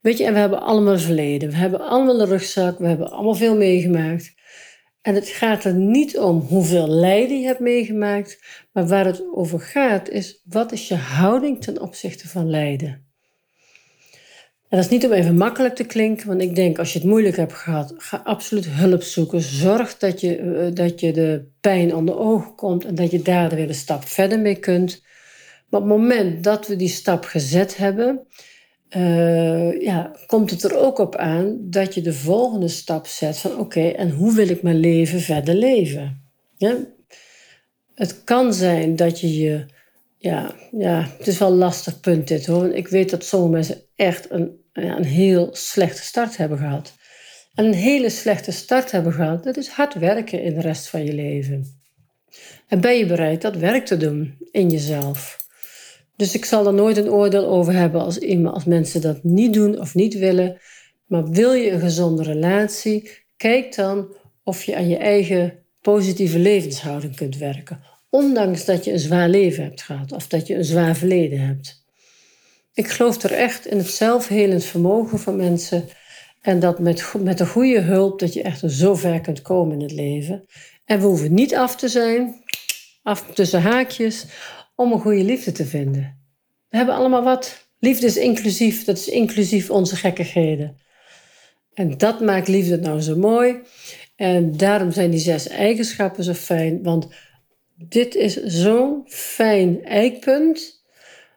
Weet 0.00 0.18
je, 0.18 0.24
en 0.24 0.32
we 0.32 0.38
hebben 0.38 0.62
allemaal 0.62 0.98
verleden. 0.98 1.48
We 1.48 1.56
hebben 1.56 1.80
allemaal 1.80 2.20
een 2.20 2.28
rugzak. 2.28 2.78
We 2.78 2.86
hebben 2.86 3.10
allemaal 3.10 3.34
veel 3.34 3.56
meegemaakt. 3.56 4.34
En 5.08 5.14
het 5.14 5.28
gaat 5.28 5.64
er 5.64 5.74
niet 5.74 6.18
om 6.18 6.40
hoeveel 6.40 6.88
lijden 6.88 7.40
je 7.40 7.46
hebt 7.46 7.60
meegemaakt, 7.60 8.38
maar 8.72 8.86
waar 8.86 9.04
het 9.04 9.24
over 9.34 9.60
gaat 9.60 10.08
is 10.08 10.42
wat 10.44 10.72
is 10.72 10.88
je 10.88 10.94
houding 10.94 11.62
ten 11.62 11.80
opzichte 11.80 12.28
van 12.28 12.50
lijden. 12.50 13.06
En 14.68 14.76
dat 14.76 14.78
is 14.78 14.88
niet 14.88 15.04
om 15.04 15.12
even 15.12 15.36
makkelijk 15.36 15.74
te 15.74 15.84
klinken, 15.84 16.26
want 16.26 16.40
ik 16.40 16.54
denk 16.54 16.78
als 16.78 16.92
je 16.92 16.98
het 16.98 17.08
moeilijk 17.08 17.36
hebt 17.36 17.52
gehad, 17.52 17.94
ga 17.96 18.20
absoluut 18.24 18.66
hulp 18.66 19.02
zoeken. 19.02 19.40
Zorg 19.40 19.98
dat 19.98 20.20
je, 20.20 20.36
eh, 20.36 20.74
dat 20.74 21.00
je 21.00 21.12
de 21.12 21.48
pijn 21.60 21.94
onder 21.94 22.18
ogen 22.18 22.54
komt 22.54 22.84
en 22.84 22.94
dat 22.94 23.10
je 23.10 23.22
daar 23.22 23.54
weer 23.54 23.68
een 23.68 23.74
stap 23.74 24.04
verder 24.04 24.40
mee 24.40 24.58
kunt. 24.58 25.02
Maar 25.68 25.80
op 25.80 25.88
het 25.88 25.98
moment 25.98 26.44
dat 26.44 26.66
we 26.66 26.76
die 26.76 26.88
stap 26.88 27.24
gezet 27.24 27.76
hebben, 27.76 28.26
uh, 28.96 29.80
ja, 29.80 30.12
komt 30.26 30.50
het 30.50 30.62
er 30.62 30.76
ook 30.76 30.98
op 30.98 31.16
aan 31.16 31.56
dat 31.60 31.94
je 31.94 32.00
de 32.00 32.12
volgende 32.12 32.68
stap 32.68 33.06
zet 33.06 33.38
van 33.38 33.58
oké, 33.58 33.88
en 33.88 34.10
hoe 34.10 34.34
wil 34.34 34.48
ik 34.48 34.62
mijn 34.62 34.76
leven 34.76 35.20
verder 35.20 35.54
leven? 35.54 36.22
Ja? 36.56 36.76
Het 37.94 38.24
kan 38.24 38.54
zijn 38.54 38.96
dat 38.96 39.20
je 39.20 39.38
je, 39.38 39.64
ja, 40.18 40.54
ja, 40.70 41.08
het 41.18 41.26
is 41.26 41.38
wel 41.38 41.50
een 41.50 41.56
lastig 41.56 42.00
punt 42.00 42.28
dit 42.28 42.46
hoor, 42.46 42.74
ik 42.74 42.88
weet 42.88 43.10
dat 43.10 43.24
sommige 43.24 43.52
mensen 43.52 43.82
echt 43.96 44.30
een, 44.30 44.60
ja, 44.72 44.96
een 44.96 45.04
heel 45.04 45.48
slechte 45.52 46.02
start 46.02 46.36
hebben 46.36 46.58
gehad. 46.58 46.92
En 47.54 47.64
een 47.64 47.74
hele 47.74 48.10
slechte 48.10 48.52
start 48.52 48.90
hebben 48.90 49.12
gehad, 49.12 49.44
dat 49.44 49.56
is 49.56 49.68
hard 49.68 49.94
werken 49.94 50.42
in 50.42 50.54
de 50.54 50.60
rest 50.60 50.88
van 50.88 51.04
je 51.04 51.12
leven. 51.12 51.80
En 52.68 52.80
ben 52.80 52.98
je 52.98 53.06
bereid 53.06 53.42
dat 53.42 53.56
werk 53.56 53.86
te 53.86 53.96
doen 53.96 54.38
in 54.50 54.70
jezelf? 54.70 55.47
Dus 56.18 56.34
ik 56.34 56.44
zal 56.44 56.66
er 56.66 56.74
nooit 56.74 56.96
een 56.96 57.10
oordeel 57.10 57.46
over 57.46 57.72
hebben 57.72 58.00
als, 58.00 58.20
als 58.44 58.64
mensen 58.64 59.00
dat 59.00 59.22
niet 59.22 59.52
doen 59.54 59.80
of 59.80 59.94
niet 59.94 60.18
willen. 60.18 60.60
Maar 61.06 61.28
wil 61.28 61.52
je 61.52 61.70
een 61.70 61.80
gezonde 61.80 62.22
relatie, 62.22 63.10
kijk 63.36 63.74
dan 63.74 64.14
of 64.44 64.62
je 64.62 64.76
aan 64.76 64.88
je 64.88 64.96
eigen 64.96 65.58
positieve 65.80 66.38
levenshouding 66.38 67.16
kunt 67.16 67.36
werken. 67.36 67.80
Ondanks 68.10 68.64
dat 68.64 68.84
je 68.84 68.92
een 68.92 68.98
zwaar 68.98 69.28
leven 69.28 69.64
hebt 69.64 69.82
gehad 69.82 70.12
of 70.12 70.26
dat 70.26 70.46
je 70.46 70.54
een 70.54 70.64
zwaar 70.64 70.96
verleden 70.96 71.40
hebt. 71.40 71.84
Ik 72.74 72.88
geloof 72.88 73.22
er 73.22 73.32
echt 73.32 73.66
in 73.66 73.76
het 73.76 73.90
zelfhelend 73.90 74.64
vermogen 74.64 75.18
van 75.18 75.36
mensen. 75.36 75.88
En 76.40 76.60
dat 76.60 76.78
met, 76.78 77.12
met 77.18 77.38
de 77.38 77.46
goede 77.46 77.80
hulp 77.80 78.18
dat 78.18 78.32
je 78.32 78.42
echt 78.42 78.62
zo 78.66 78.94
ver 78.94 79.20
kunt 79.20 79.42
komen 79.42 79.76
in 79.76 79.82
het 79.82 79.92
leven. 79.92 80.44
En 80.84 81.00
we 81.00 81.06
hoeven 81.06 81.34
niet 81.34 81.54
af 81.54 81.76
te 81.76 81.88
zijn, 81.88 82.44
af 83.02 83.24
tussen 83.34 83.62
haakjes, 83.62 84.26
om 84.78 84.92
een 84.92 85.00
goede 85.00 85.24
liefde 85.24 85.52
te 85.52 85.64
vinden. 85.64 86.16
We 86.68 86.76
hebben 86.76 86.94
allemaal 86.94 87.22
wat. 87.22 87.68
Liefde 87.78 88.06
is 88.06 88.16
inclusief, 88.16 88.84
dat 88.84 88.96
is 88.96 89.08
inclusief 89.08 89.70
onze 89.70 89.96
gekkigheden. 89.96 90.76
En 91.74 91.98
dat 91.98 92.20
maakt 92.20 92.48
liefde 92.48 92.76
nou 92.76 93.00
zo 93.00 93.16
mooi. 93.16 93.56
En 94.16 94.56
daarom 94.56 94.90
zijn 94.90 95.10
die 95.10 95.20
zes 95.20 95.48
eigenschappen 95.48 96.24
zo 96.24 96.32
fijn, 96.32 96.82
want 96.82 97.08
dit 97.74 98.14
is 98.14 98.42
zo'n 98.42 99.02
fijn 99.06 99.84
eikpunt. 99.84 100.82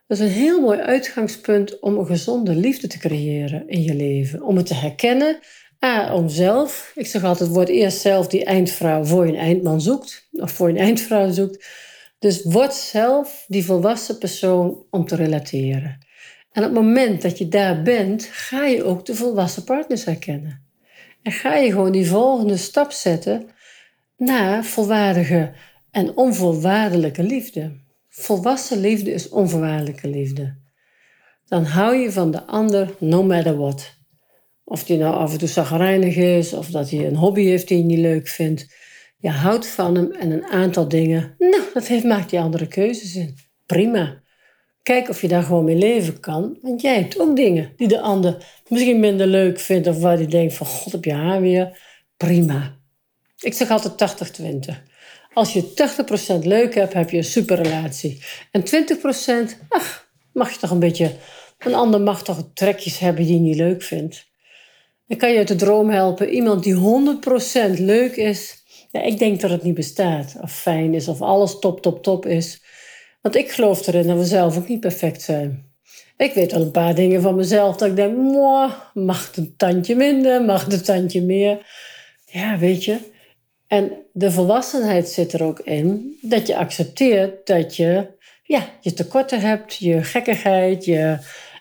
Dat 0.08 0.20
is 0.20 0.26
een 0.26 0.32
heel 0.32 0.62
mooi 0.62 0.80
uitgangspunt 0.80 1.80
om 1.80 1.98
een 1.98 2.06
gezonde 2.06 2.56
liefde 2.56 2.88
te 2.88 2.98
creëren 2.98 3.68
in 3.68 3.84
je 3.84 3.96
leven. 3.96 4.42
Om 4.42 4.58
het 4.58 4.66
te 4.66 4.74
herkennen. 4.74 5.40
A, 5.86 6.16
om 6.16 6.30
zelf. 6.30 6.92
Ik 6.96 7.08
zeg 7.08 7.24
altijd, 7.24 7.50
word 7.50 7.70
eerst 7.70 8.02
zelf 8.02 8.28
die 8.28 8.46
eindvrouw 8.46 9.04
voor 9.04 9.26
je 9.26 9.32
een 9.32 9.40
eindman 9.40 9.82
zoekt. 9.82 10.28
Of 10.32 10.52
voor 10.52 10.68
je 10.68 10.74
een 10.74 10.86
eindvrouw 10.86 11.32
zoekt. 11.32 11.66
Dus 12.22 12.44
word 12.44 12.74
zelf 12.74 13.46
die 13.48 13.66
volwassen 13.66 14.18
persoon 14.18 14.84
om 14.90 15.06
te 15.06 15.16
relateren. 15.16 15.98
En 16.52 16.64
op 16.64 16.70
het 16.70 16.84
moment 16.84 17.22
dat 17.22 17.38
je 17.38 17.48
daar 17.48 17.82
bent, 17.82 18.24
ga 18.24 18.66
je 18.66 18.84
ook 18.84 19.06
de 19.06 19.16
volwassen 19.16 19.64
partners 19.64 20.06
herkennen. 20.06 20.66
En 21.22 21.32
ga 21.32 21.56
je 21.56 21.72
gewoon 21.72 21.92
die 21.92 22.08
volgende 22.08 22.58
stap 22.58 22.92
zetten 22.92 23.50
naar 24.18 24.66
volwaardige 24.66 25.52
en 25.92 26.18
onvoorwaardelijke 26.18 27.24
liefde. 27.24 27.80
Volwassen 28.10 28.80
liefde 28.80 29.12
is 29.12 29.30
onvoorwaardelijke 29.30 30.08
liefde. 30.08 30.56
Dan 31.46 31.64
hou 31.64 31.96
je 31.96 32.12
van 32.12 32.32
de 32.32 32.46
ander 32.46 32.96
no 33.00 33.24
matter 33.24 33.58
what. 33.58 33.98
Of 34.64 34.84
die 34.84 34.98
nou 34.98 35.16
af 35.16 35.32
en 35.32 35.38
toe 35.38 35.48
zagrijnig 35.48 36.16
is, 36.16 36.54
of 36.54 36.68
dat 36.68 36.90
hij 36.90 37.08
een 37.08 37.16
hobby 37.16 37.44
heeft 37.44 37.68
die 37.68 37.78
je 37.78 37.84
niet 37.84 38.00
leuk 38.00 38.28
vindt. 38.28 38.76
Je 39.22 39.30
houdt 39.30 39.68
van 39.68 39.96
hem 39.96 40.12
en 40.12 40.32
een 40.32 40.46
aantal 40.46 40.88
dingen, 40.88 41.36
nou, 41.38 41.62
dat 41.74 41.88
heeft, 41.88 42.04
maakt 42.04 42.30
die 42.30 42.40
andere 42.40 42.68
keuzes 42.68 43.16
in. 43.16 43.38
Prima. 43.66 44.22
Kijk 44.84 45.10
of 45.10 45.22
je 45.22 45.28
daar 45.28 45.44
gewoon 45.44 45.64
mee 45.64 45.76
leven 45.76 46.20
kan. 46.20 46.58
Want 46.62 46.82
jij 46.82 46.96
hebt 46.96 47.20
ook 47.20 47.36
dingen 47.36 47.74
die 47.76 47.88
de 47.88 48.00
ander 48.00 48.62
misschien 48.68 49.00
minder 49.00 49.28
leuk 49.28 49.60
vindt. 49.60 49.88
Of 49.88 50.00
waar 50.00 50.18
die 50.18 50.28
denkt 50.28 50.54
van, 50.54 50.68
god, 50.68 50.92
heb 50.92 51.06
je 51.06 51.14
haar 51.14 51.42
weer. 51.42 51.80
Prima. 52.18 52.76
Ik 53.40 53.54
zeg 53.54 53.70
altijd 53.70 54.42
80-20. 54.42 54.56
Als 55.34 55.54
je 55.54 55.74
80% 56.42 56.46
leuk 56.46 56.76
hebt, 56.76 56.94
heb 56.94 57.10
je 57.10 57.18
een 57.18 57.24
superrelatie. 57.24 58.24
En 58.52 58.64
20%, 58.64 59.58
ach, 59.70 60.12
mag 60.34 60.52
je 60.52 60.60
toch 60.60 60.72
een 60.72 60.80
beetje... 60.80 61.12
Een 61.58 61.74
ander 61.74 62.02
mag 62.02 62.24
toch 62.24 62.50
trekjes 62.54 63.00
hebben 63.00 63.26
die 63.26 63.34
je 63.34 63.40
niet 63.40 63.56
leuk 63.56 63.82
vindt. 63.82 64.28
Dan 65.08 65.18
kan 65.18 65.32
je 65.32 65.38
uit 65.38 65.48
de 65.48 65.56
droom 65.56 65.90
helpen. 65.90 66.30
Iemand 66.30 66.64
die 66.64 66.76
100% 67.76 67.80
leuk 67.80 68.16
is 68.16 68.61
ja, 68.92 69.02
ik 69.02 69.18
denk 69.18 69.42
dat 69.42 69.50
het 69.50 69.64
niet 69.64 69.74
bestaat. 69.74 70.36
Of 70.42 70.54
fijn 70.54 70.94
is, 70.94 71.08
of 71.08 71.22
alles 71.22 71.60
top, 71.60 71.82
top, 71.82 72.04
top 72.04 72.26
is. 72.26 72.62
Want 73.22 73.36
ik 73.36 73.52
geloof 73.52 73.88
erin 73.88 74.08
dat 74.08 74.18
we 74.18 74.26
zelf 74.26 74.58
ook 74.58 74.68
niet 74.68 74.80
perfect 74.80 75.22
zijn. 75.22 75.70
Ik 76.18 76.34
weet 76.34 76.52
wel 76.52 76.62
een 76.62 76.72
paar 76.72 76.96
dingen 76.96 77.22
van 77.22 77.36
mezelf 77.36 77.78
dat 77.78 77.90
ik 77.90 77.96
denk, 77.96 78.18
mag 78.94 79.28
het 79.28 79.38
een 79.38 79.54
tandje 79.58 79.96
minder, 79.96 80.46
mag 80.46 80.68
een 80.68 80.84
tandje 80.84 81.22
meer. 81.22 81.66
Ja, 82.26 82.58
weet 82.58 82.86
je. 82.86 82.98
En 83.68 83.92
de 84.14 84.32
volwassenheid 84.32 85.10
zit 85.10 85.34
er 85.34 85.44
ook 85.44 85.60
in 85.60 86.18
dat 86.22 86.48
je 86.48 86.58
accepteert 86.58 87.48
dat 87.48 87.76
je 87.76 88.20
ja, 88.44 88.70
je 88.82 88.94
tekorten 88.94 89.40
hebt, 89.40 89.76
je 89.76 90.04
gekkigheid, 90.04 90.86
je 90.86 91.18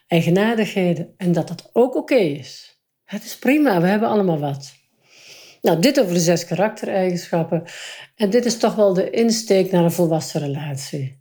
eigenaardigheden. 0.07 1.15
En 1.17 1.33
dat 1.33 1.49
dat 1.49 1.71
ook 1.73 1.97
oké 1.97 2.15
is. 2.15 2.79
Het 3.05 3.25
is 3.25 3.39
prima, 3.39 3.81
we 3.81 3.87
hebben 3.87 4.09
allemaal 4.09 4.39
wat. 4.39 4.73
Nou, 5.61 5.81
dit 5.81 6.01
over 6.01 6.15
de 6.15 6.21
zes 6.21 6.45
karaktereigenschappen. 6.45 7.65
En 8.17 8.31
dit 8.31 8.45
is 8.45 8.57
toch 8.59 8.75
wel 8.75 8.95
de 8.95 9.11
insteek 9.11 9.71
naar 9.71 9.85
een 9.85 9.93
volwassen 9.93 10.41
relatie. 10.41 11.19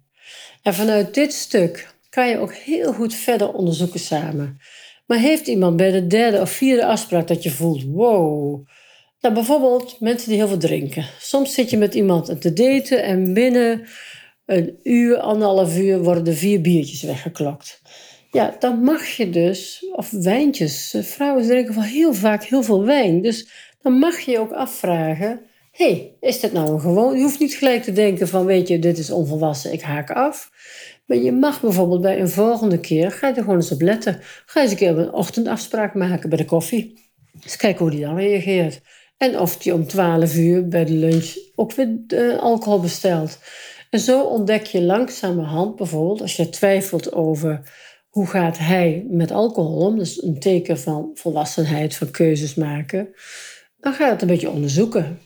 En 0.63 0.74
vanuit 0.74 1.13
dit 1.13 1.34
stuk 1.34 1.93
kan 2.10 2.29
je 2.29 2.38
ook 2.38 2.53
heel 2.53 2.93
goed 2.93 3.15
verder 3.15 3.53
onderzoeken 3.53 4.00
samen. 4.00 4.60
Maar 5.05 5.17
heeft 5.17 5.48
iemand 5.48 5.77
bij 5.77 5.91
de 5.91 6.08
derde 6.08 6.41
of 6.41 6.51
vierde 6.51 6.86
afspraak 6.86 7.27
dat 7.27 7.43
je 7.43 7.51
voelt, 7.51 7.84
wow. 7.84 8.67
Nou, 9.22 9.34
bijvoorbeeld 9.34 10.00
mensen 10.00 10.29
die 10.29 10.38
heel 10.38 10.48
veel 10.48 10.58
drinken. 10.58 11.05
Soms 11.19 11.53
zit 11.53 11.69
je 11.69 11.77
met 11.77 11.93
iemand 11.93 12.41
te 12.41 12.53
daten 12.53 13.03
en 13.03 13.34
binnen 13.34 13.88
een 14.46 14.79
uur, 14.84 15.17
anderhalf 15.17 15.77
uur 15.77 16.03
worden 16.03 16.25
er 16.25 16.36
vier 16.36 16.62
biertjes 16.62 17.01
weggeklokt. 17.01 17.81
Ja, 18.31 18.55
dan 18.60 18.84
mag 18.84 19.08
je 19.08 19.29
dus, 19.29 19.86
of 19.91 20.12
wijntjes. 20.12 20.96
Vrouwen 21.00 21.48
drinken 21.48 21.74
wel 21.75 21.84
heel 21.84 22.13
vaak 22.13 22.43
heel 22.43 22.63
veel 22.63 22.86
wijn. 22.86 23.22
Dus 23.22 23.50
dan 23.81 23.93
mag 23.93 24.19
je 24.19 24.39
ook 24.39 24.51
afvragen: 24.51 25.41
hey, 25.71 26.15
is 26.19 26.39
dit 26.39 26.53
nou 26.53 26.69
een 26.69 26.81
gewoon? 26.81 27.15
Je 27.15 27.21
hoeft 27.21 27.39
niet 27.39 27.53
gelijk 27.53 27.83
te 27.83 27.91
denken 27.91 28.27
van, 28.27 28.45
weet 28.45 28.67
je, 28.67 28.79
dit 28.79 28.98
is 28.98 29.12
onvolwassen, 29.12 29.74
ik 29.74 29.81
haak 29.81 30.12
af. 30.12 30.51
Maar 31.05 31.17
je 31.17 31.31
mag 31.31 31.62
bijvoorbeeld 31.62 32.01
bij 32.01 32.19
een 32.19 32.29
volgende 32.29 32.79
keer, 32.79 33.12
ga 33.12 33.27
je 33.27 33.33
er 33.33 33.41
gewoon 33.41 33.55
eens 33.55 33.71
op 33.71 33.81
letten. 33.81 34.19
Ga 34.45 34.62
eens 34.62 34.71
een 34.71 34.77
keer 34.77 34.98
een 34.98 35.13
ochtendafspraak 35.13 35.93
maken 35.93 36.29
bij 36.29 36.38
de 36.38 36.45
koffie. 36.45 37.12
Eens 37.43 37.55
kijken 37.55 37.81
hoe 37.81 37.91
die 37.91 38.05
dan 38.05 38.15
reageert. 38.15 38.81
En 39.17 39.39
of 39.39 39.57
die 39.57 39.74
om 39.74 39.88
12 39.88 40.36
uur 40.36 40.67
bij 40.67 40.86
de 40.86 40.93
lunch 40.93 41.36
ook 41.55 41.74
weer 41.74 42.00
uh, 42.07 42.39
alcohol 42.39 42.79
bestelt. 42.79 43.39
En 43.89 44.00
zo 44.00 44.21
ontdek 44.21 44.65
je 44.65 44.81
langzamerhand 44.81 45.75
bijvoorbeeld, 45.75 46.21
als 46.21 46.36
je 46.36 46.50
twijfelt 46.50 47.13
over 47.13 47.62
hoe 48.09 48.27
gaat 48.27 48.57
hij 48.57 49.05
met 49.09 49.31
alcohol 49.31 49.86
om, 49.86 49.98
dus 49.98 50.24
een 50.24 50.39
teken 50.39 50.79
van 50.79 51.12
volwassenheid, 51.13 51.95
van 51.95 52.12
keuzes 52.12 52.55
maken, 52.55 53.09
dan 53.79 53.93
ga 53.93 54.05
je 54.05 54.12
het 54.12 54.21
een 54.21 54.27
beetje 54.27 54.50
onderzoeken. 54.50 55.19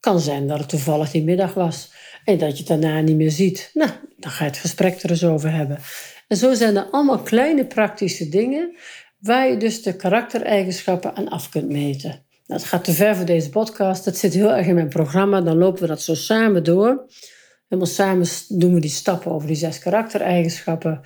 Kan 0.00 0.20
zijn 0.20 0.48
dat 0.48 0.58
het 0.58 0.68
toevallig 0.68 1.10
die 1.10 1.24
middag 1.24 1.54
was 1.54 1.92
en 2.24 2.38
dat 2.38 2.50
je 2.50 2.58
het 2.58 2.66
daarna 2.66 3.00
niet 3.00 3.16
meer 3.16 3.30
ziet. 3.30 3.70
Nou, 3.74 3.90
dan 4.16 4.30
ga 4.30 4.44
je 4.44 4.50
het 4.50 4.58
gesprek 4.58 5.02
er 5.02 5.10
eens 5.10 5.24
over 5.24 5.52
hebben. 5.52 5.78
En 6.28 6.36
zo 6.36 6.54
zijn 6.54 6.76
er 6.76 6.88
allemaal 6.90 7.18
kleine 7.18 7.66
praktische 7.66 8.28
dingen 8.28 8.76
waar 9.18 9.48
je 9.48 9.56
dus 9.56 9.82
de 9.82 9.96
karaktereigenschappen 9.96 11.16
aan 11.16 11.28
af 11.28 11.48
kunt 11.48 11.68
meten. 11.68 12.10
Nou, 12.10 12.60
dat 12.60 12.64
gaat 12.64 12.84
te 12.84 12.92
ver 12.92 13.16
voor 13.16 13.26
deze 13.26 13.50
podcast. 13.50 14.04
Dat 14.04 14.16
zit 14.16 14.34
heel 14.34 14.52
erg 14.52 14.66
in 14.66 14.74
mijn 14.74 14.88
programma. 14.88 15.40
Dan 15.40 15.56
lopen 15.56 15.82
we 15.82 15.88
dat 15.88 16.02
zo 16.02 16.14
samen 16.14 16.64
door. 16.64 17.06
Helemaal 17.68 17.92
samen 17.92 18.26
doen 18.48 18.74
we 18.74 18.80
die 18.80 18.90
stappen 18.90 19.32
over 19.32 19.46
die 19.46 19.56
zes 19.56 19.78
karaktereigenschappen. 19.78 21.00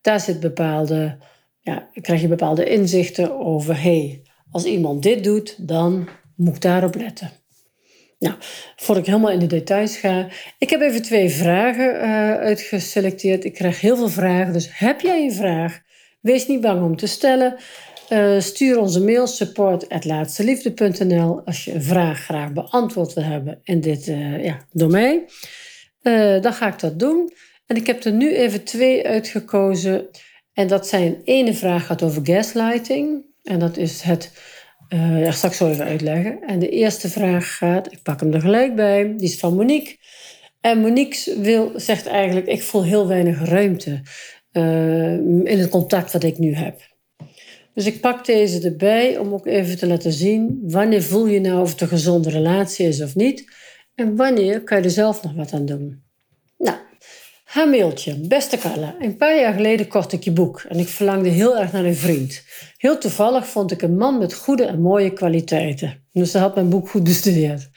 Daar 0.00 0.20
zit 0.20 0.40
bepaalde, 0.40 1.18
ja, 1.60 1.88
krijg 1.92 2.20
je 2.20 2.28
bepaalde 2.28 2.64
inzichten 2.64 3.38
over, 3.38 3.82
hey, 3.82 4.22
als 4.50 4.64
iemand 4.64 5.02
dit 5.02 5.24
doet, 5.24 5.68
dan 5.68 6.08
moet 6.40 6.62
daarop 6.62 6.94
letten. 6.94 7.30
Nou, 8.18 8.34
voordat 8.76 9.04
ik 9.04 9.10
helemaal 9.10 9.30
in 9.30 9.38
de 9.38 9.46
details 9.46 9.96
ga, 9.96 10.28
ik 10.58 10.70
heb 10.70 10.80
even 10.80 11.02
twee 11.02 11.30
vragen 11.30 11.94
uh, 11.94 12.34
uitgeselecteerd. 12.34 13.44
Ik 13.44 13.54
krijg 13.54 13.80
heel 13.80 13.96
veel 13.96 14.08
vragen, 14.08 14.52
dus 14.52 14.68
heb 14.72 15.00
jij 15.00 15.24
een 15.24 15.32
vraag? 15.32 15.80
Wees 16.20 16.46
niet 16.46 16.60
bang 16.60 16.82
om 16.82 16.96
te 16.96 17.06
stellen. 17.06 17.56
Uh, 18.12 18.40
stuur 18.40 18.78
onze 18.78 19.00
mail 19.00 19.26
support@laatsteliefde.nl 19.26 21.40
als 21.44 21.64
je 21.64 21.74
een 21.74 21.82
vraag 21.82 22.20
graag 22.20 22.52
beantwoord 22.52 23.12
wil 23.12 23.24
hebben 23.24 23.60
in 23.62 23.80
dit 23.80 24.08
uh, 24.08 24.44
ja, 24.44 24.58
domein. 24.72 25.20
dan 26.42 26.52
ga 26.52 26.68
ik 26.68 26.78
dat 26.78 26.98
doen. 26.98 27.32
En 27.66 27.76
ik 27.76 27.86
heb 27.86 28.04
er 28.04 28.12
nu 28.12 28.34
even 28.34 28.64
twee 28.64 29.06
uitgekozen. 29.06 30.08
En 30.52 30.66
dat 30.66 30.86
zijn, 30.86 31.20
ene 31.24 31.54
vraag 31.54 31.86
gaat 31.86 32.02
over 32.02 32.26
gaslighting. 32.26 33.24
En 33.42 33.58
dat 33.58 33.76
is 33.76 34.02
het, 34.02 34.30
uh, 34.94 35.22
ja, 35.24 35.30
straks 35.30 35.56
zal 35.56 35.70
even 35.70 35.84
uitleggen. 35.84 36.42
En 36.46 36.58
de 36.58 36.68
eerste 36.68 37.08
vraag 37.08 37.56
gaat, 37.56 37.92
ik 37.92 38.02
pak 38.02 38.20
hem 38.20 38.32
er 38.32 38.40
gelijk 38.40 38.74
bij, 38.74 39.14
die 39.16 39.28
is 39.28 39.38
van 39.38 39.54
Monique. 39.54 39.96
En 40.60 40.80
Monique 40.80 41.40
wil, 41.40 41.72
zegt 41.74 42.06
eigenlijk, 42.06 42.46
ik 42.46 42.62
voel 42.62 42.84
heel 42.84 43.06
weinig 43.06 43.44
ruimte 43.44 44.00
uh, 44.52 45.12
in 45.44 45.58
het 45.58 45.68
contact 45.68 46.12
wat 46.12 46.22
ik 46.22 46.38
nu 46.38 46.54
heb. 46.54 46.80
Dus 47.74 47.86
ik 47.86 48.00
pak 48.00 48.24
deze 48.24 48.60
erbij 48.60 49.18
om 49.18 49.32
ook 49.32 49.46
even 49.46 49.78
te 49.78 49.86
laten 49.86 50.12
zien 50.12 50.60
wanneer 50.62 51.02
voel 51.02 51.26
je 51.26 51.40
nou 51.40 51.60
of 51.60 51.70
het 51.70 51.80
een 51.80 51.88
gezonde 51.88 52.30
relatie 52.30 52.86
is 52.86 53.02
of 53.02 53.14
niet. 53.14 53.44
En 53.94 54.16
wanneer 54.16 54.62
kan 54.62 54.78
je 54.78 54.84
er 54.84 54.90
zelf 54.90 55.22
nog 55.22 55.34
wat 55.34 55.52
aan 55.52 55.66
doen. 55.66 56.02
Nou, 56.58 56.76
haar 57.50 57.68
mailtje. 57.68 58.14
Beste 58.14 58.56
Carla, 58.56 58.94
een 58.98 59.16
paar 59.16 59.38
jaar 59.38 59.52
geleden 59.52 59.88
kocht 59.88 60.12
ik 60.12 60.24
je 60.24 60.30
boek 60.30 60.64
en 60.68 60.78
ik 60.78 60.88
verlangde 60.88 61.28
heel 61.28 61.58
erg 61.58 61.72
naar 61.72 61.84
een 61.84 61.94
vriend. 61.94 62.42
Heel 62.76 62.98
toevallig 62.98 63.46
vond 63.46 63.70
ik 63.70 63.82
een 63.82 63.96
man 63.96 64.18
met 64.18 64.34
goede 64.34 64.64
en 64.64 64.80
mooie 64.80 65.12
kwaliteiten. 65.12 66.06
Dus 66.12 66.30
ze 66.30 66.38
had 66.38 66.54
mijn 66.54 66.68
boek 66.68 66.88
goed 66.88 67.04
bestudeerd. 67.04 67.70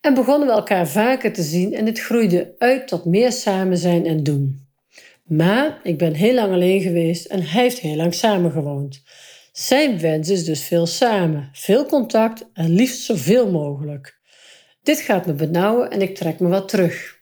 En 0.00 0.14
begonnen 0.14 0.48
we 0.48 0.54
elkaar 0.54 0.88
vaker 0.88 1.32
te 1.32 1.42
zien 1.42 1.74
en 1.74 1.86
het 1.86 2.00
groeide 2.00 2.54
uit 2.58 2.88
tot 2.88 3.04
meer 3.04 3.32
samen 3.32 3.78
zijn 3.78 4.06
en 4.06 4.22
doen. 4.22 4.66
Maar 5.24 5.80
ik 5.82 5.98
ben 5.98 6.14
heel 6.14 6.34
lang 6.34 6.52
alleen 6.52 6.80
geweest 6.80 7.26
en 7.26 7.42
hij 7.42 7.62
heeft 7.62 7.78
heel 7.78 7.96
lang 7.96 8.14
samengewoond. 8.14 9.02
Zijn 9.52 10.00
wens 10.00 10.28
is 10.28 10.44
dus 10.44 10.62
veel 10.62 10.86
samen, 10.86 11.50
veel 11.52 11.86
contact 11.86 12.46
en 12.52 12.70
liefst 12.70 13.00
zoveel 13.00 13.50
mogelijk. 13.50 14.18
Dit 14.82 15.00
gaat 15.00 15.26
me 15.26 15.32
benauwen 15.32 15.90
en 15.90 16.02
ik 16.02 16.14
trek 16.14 16.40
me 16.40 16.48
wat 16.48 16.68
terug. 16.68 17.15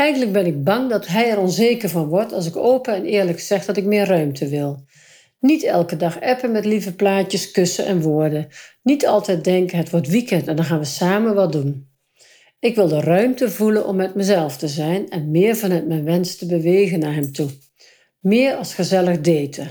Eigenlijk 0.00 0.32
ben 0.32 0.46
ik 0.46 0.64
bang 0.64 0.90
dat 0.90 1.06
hij 1.06 1.30
er 1.30 1.38
onzeker 1.38 1.88
van 1.88 2.08
wordt 2.08 2.32
als 2.32 2.46
ik 2.46 2.56
open 2.56 2.94
en 2.94 3.04
eerlijk 3.04 3.40
zeg 3.40 3.64
dat 3.64 3.76
ik 3.76 3.84
meer 3.84 4.06
ruimte 4.06 4.48
wil. 4.48 4.84
Niet 5.40 5.64
elke 5.64 5.96
dag 5.96 6.20
appen 6.20 6.52
met 6.52 6.64
lieve 6.64 6.94
plaatjes, 6.94 7.50
kussen 7.50 7.86
en 7.86 8.00
woorden. 8.00 8.48
Niet 8.82 9.06
altijd 9.06 9.44
denken 9.44 9.78
het 9.78 9.90
wordt 9.90 10.08
weekend 10.08 10.46
en 10.46 10.56
dan 10.56 10.64
gaan 10.64 10.78
we 10.78 10.84
samen 10.84 11.34
wat 11.34 11.52
doen. 11.52 11.88
Ik 12.60 12.74
wil 12.74 12.88
de 12.88 13.00
ruimte 13.00 13.50
voelen 13.50 13.86
om 13.86 13.96
met 13.96 14.14
mezelf 14.14 14.56
te 14.56 14.68
zijn 14.68 15.08
en 15.08 15.30
meer 15.30 15.56
vanuit 15.56 15.86
mijn 15.86 16.04
wens 16.04 16.36
te 16.36 16.46
bewegen 16.46 16.98
naar 16.98 17.14
hem 17.14 17.32
toe. 17.32 17.50
Meer 18.20 18.54
als 18.54 18.74
gezellig 18.74 19.20
daten. 19.20 19.70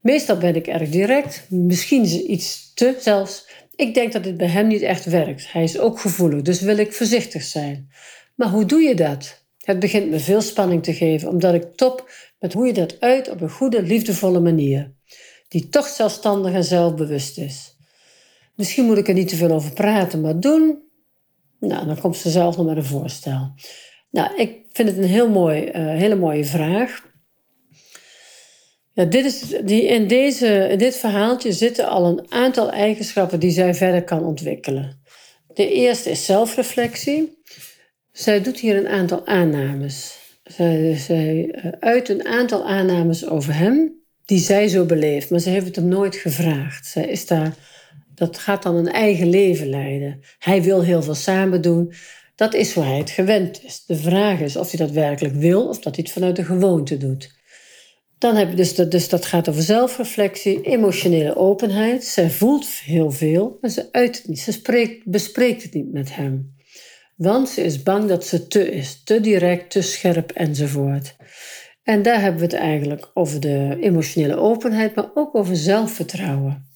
Meestal 0.00 0.38
ben 0.38 0.56
ik 0.56 0.66
erg 0.66 0.88
direct, 0.88 1.46
misschien 1.48 2.32
iets 2.32 2.74
te 2.74 2.96
zelfs. 2.98 3.48
Ik 3.76 3.94
denk 3.94 4.12
dat 4.12 4.24
dit 4.24 4.36
bij 4.36 4.48
hem 4.48 4.66
niet 4.66 4.82
echt 4.82 5.04
werkt. 5.04 5.52
Hij 5.52 5.62
is 5.62 5.78
ook 5.78 6.00
gevoelig, 6.00 6.42
dus 6.42 6.60
wil 6.60 6.78
ik 6.78 6.92
voorzichtig 6.92 7.42
zijn. 7.42 7.88
Maar 8.36 8.48
hoe 8.48 8.64
doe 8.64 8.80
je 8.80 8.94
dat? 8.94 9.44
Het 9.60 9.78
begint 9.78 10.10
me 10.10 10.18
veel 10.18 10.40
spanning 10.40 10.82
te 10.82 10.94
geven, 10.94 11.28
omdat 11.28 11.54
ik 11.54 11.76
top 11.76 12.10
met 12.38 12.52
hoe 12.52 12.66
je 12.66 12.72
dat 12.72 13.00
uit 13.00 13.30
op 13.30 13.40
een 13.40 13.50
goede, 13.50 13.82
liefdevolle 13.82 14.40
manier, 14.40 14.92
die 15.48 15.68
toch 15.68 15.86
zelfstandig 15.86 16.52
en 16.52 16.64
zelfbewust 16.64 17.38
is. 17.38 17.76
Misschien 18.54 18.84
moet 18.84 18.98
ik 18.98 19.08
er 19.08 19.14
niet 19.14 19.28
te 19.28 19.36
veel 19.36 19.50
over 19.50 19.72
praten, 19.72 20.20
maar 20.20 20.40
doen. 20.40 20.82
Nou, 21.60 21.86
dan 21.86 22.00
komt 22.00 22.16
ze 22.16 22.30
zelf 22.30 22.56
nog 22.56 22.66
met 22.66 22.76
een 22.76 22.84
voorstel. 22.84 23.54
Nou, 24.10 24.36
ik 24.36 24.66
vind 24.72 24.88
het 24.88 24.98
een 24.98 25.04
heel 25.04 25.28
mooi, 25.28 25.64
uh, 25.64 25.72
hele 25.72 26.14
mooie 26.14 26.44
vraag. 26.44 27.04
Ja, 28.92 29.04
dit 29.04 29.24
is, 29.24 29.40
die, 29.64 29.82
in, 29.82 30.06
deze, 30.06 30.68
in 30.70 30.78
dit 30.78 30.96
verhaaltje 30.96 31.52
zitten 31.52 31.88
al 31.88 32.06
een 32.06 32.32
aantal 32.32 32.70
eigenschappen 32.70 33.40
die 33.40 33.50
zij 33.50 33.74
verder 33.74 34.04
kan 34.04 34.24
ontwikkelen. 34.24 35.02
De 35.54 35.72
eerste 35.72 36.10
is 36.10 36.24
zelfreflectie. 36.24 37.38
Zij 38.16 38.42
doet 38.42 38.60
hier 38.60 38.76
een 38.76 38.88
aantal 38.88 39.26
aannames. 39.26 40.18
Zij, 40.44 40.96
zij 40.96 41.50
eh, 41.50 41.72
uit 41.80 42.08
een 42.08 42.26
aantal 42.26 42.66
aannames 42.66 43.28
over 43.28 43.54
hem, 43.54 43.92
die 44.24 44.38
zij 44.38 44.68
zo 44.68 44.84
beleeft, 44.84 45.30
maar 45.30 45.40
ze 45.40 45.50
heeft 45.50 45.66
het 45.66 45.76
hem 45.76 45.88
nooit 45.88 46.16
gevraagd. 46.16 46.86
Zij 46.86 47.08
is 47.08 47.26
daar, 47.26 47.54
dat 48.14 48.38
gaat 48.38 48.62
dan 48.62 48.76
een 48.76 48.92
eigen 48.92 49.28
leven 49.28 49.68
leiden. 49.68 50.20
Hij 50.38 50.62
wil 50.62 50.82
heel 50.82 51.02
veel 51.02 51.14
samen 51.14 51.62
doen. 51.62 51.92
Dat 52.34 52.54
is 52.54 52.74
hoe 52.74 52.84
hij 52.84 52.98
het 52.98 53.10
gewend 53.10 53.64
is. 53.64 53.84
De 53.84 53.96
vraag 53.96 54.40
is 54.40 54.56
of 54.56 54.70
hij 54.70 54.86
dat 54.86 54.94
werkelijk 54.94 55.34
wil 55.34 55.68
of 55.68 55.78
dat 55.78 55.94
hij 55.94 56.04
het 56.04 56.12
vanuit 56.12 56.36
de 56.36 56.44
gewoonte 56.44 56.96
doet. 56.96 57.34
Dan 58.18 58.36
heb 58.36 58.50
je 58.50 58.56
dus, 58.56 58.74
dat, 58.74 58.90
dus 58.90 59.08
dat 59.08 59.26
gaat 59.26 59.48
over 59.48 59.62
zelfreflectie, 59.62 60.60
emotionele 60.60 61.36
openheid. 61.36 62.04
Zij 62.04 62.30
voelt 62.30 62.66
heel 62.66 63.10
veel, 63.10 63.58
maar 63.60 63.70
ze 63.70 63.88
uit 63.92 64.16
het 64.16 64.28
niet. 64.28 64.40
Ze 64.40 64.52
spreekt, 64.52 65.04
bespreekt 65.04 65.62
het 65.62 65.74
niet 65.74 65.92
met 65.92 66.14
hem. 66.14 66.55
Want 67.16 67.48
ze 67.48 67.62
is 67.62 67.82
bang 67.82 68.08
dat 68.08 68.26
ze 68.26 68.46
te 68.46 68.70
is, 68.70 69.02
te 69.02 69.20
direct, 69.20 69.70
te 69.70 69.82
scherp 69.82 70.30
enzovoort. 70.30 71.16
En 71.82 72.02
daar 72.02 72.20
hebben 72.20 72.40
we 72.40 72.46
het 72.46 72.54
eigenlijk 72.54 73.10
over 73.14 73.40
de 73.40 73.76
emotionele 73.80 74.36
openheid, 74.36 74.94
maar 74.94 75.10
ook 75.14 75.34
over 75.34 75.56
zelfvertrouwen. 75.56 76.70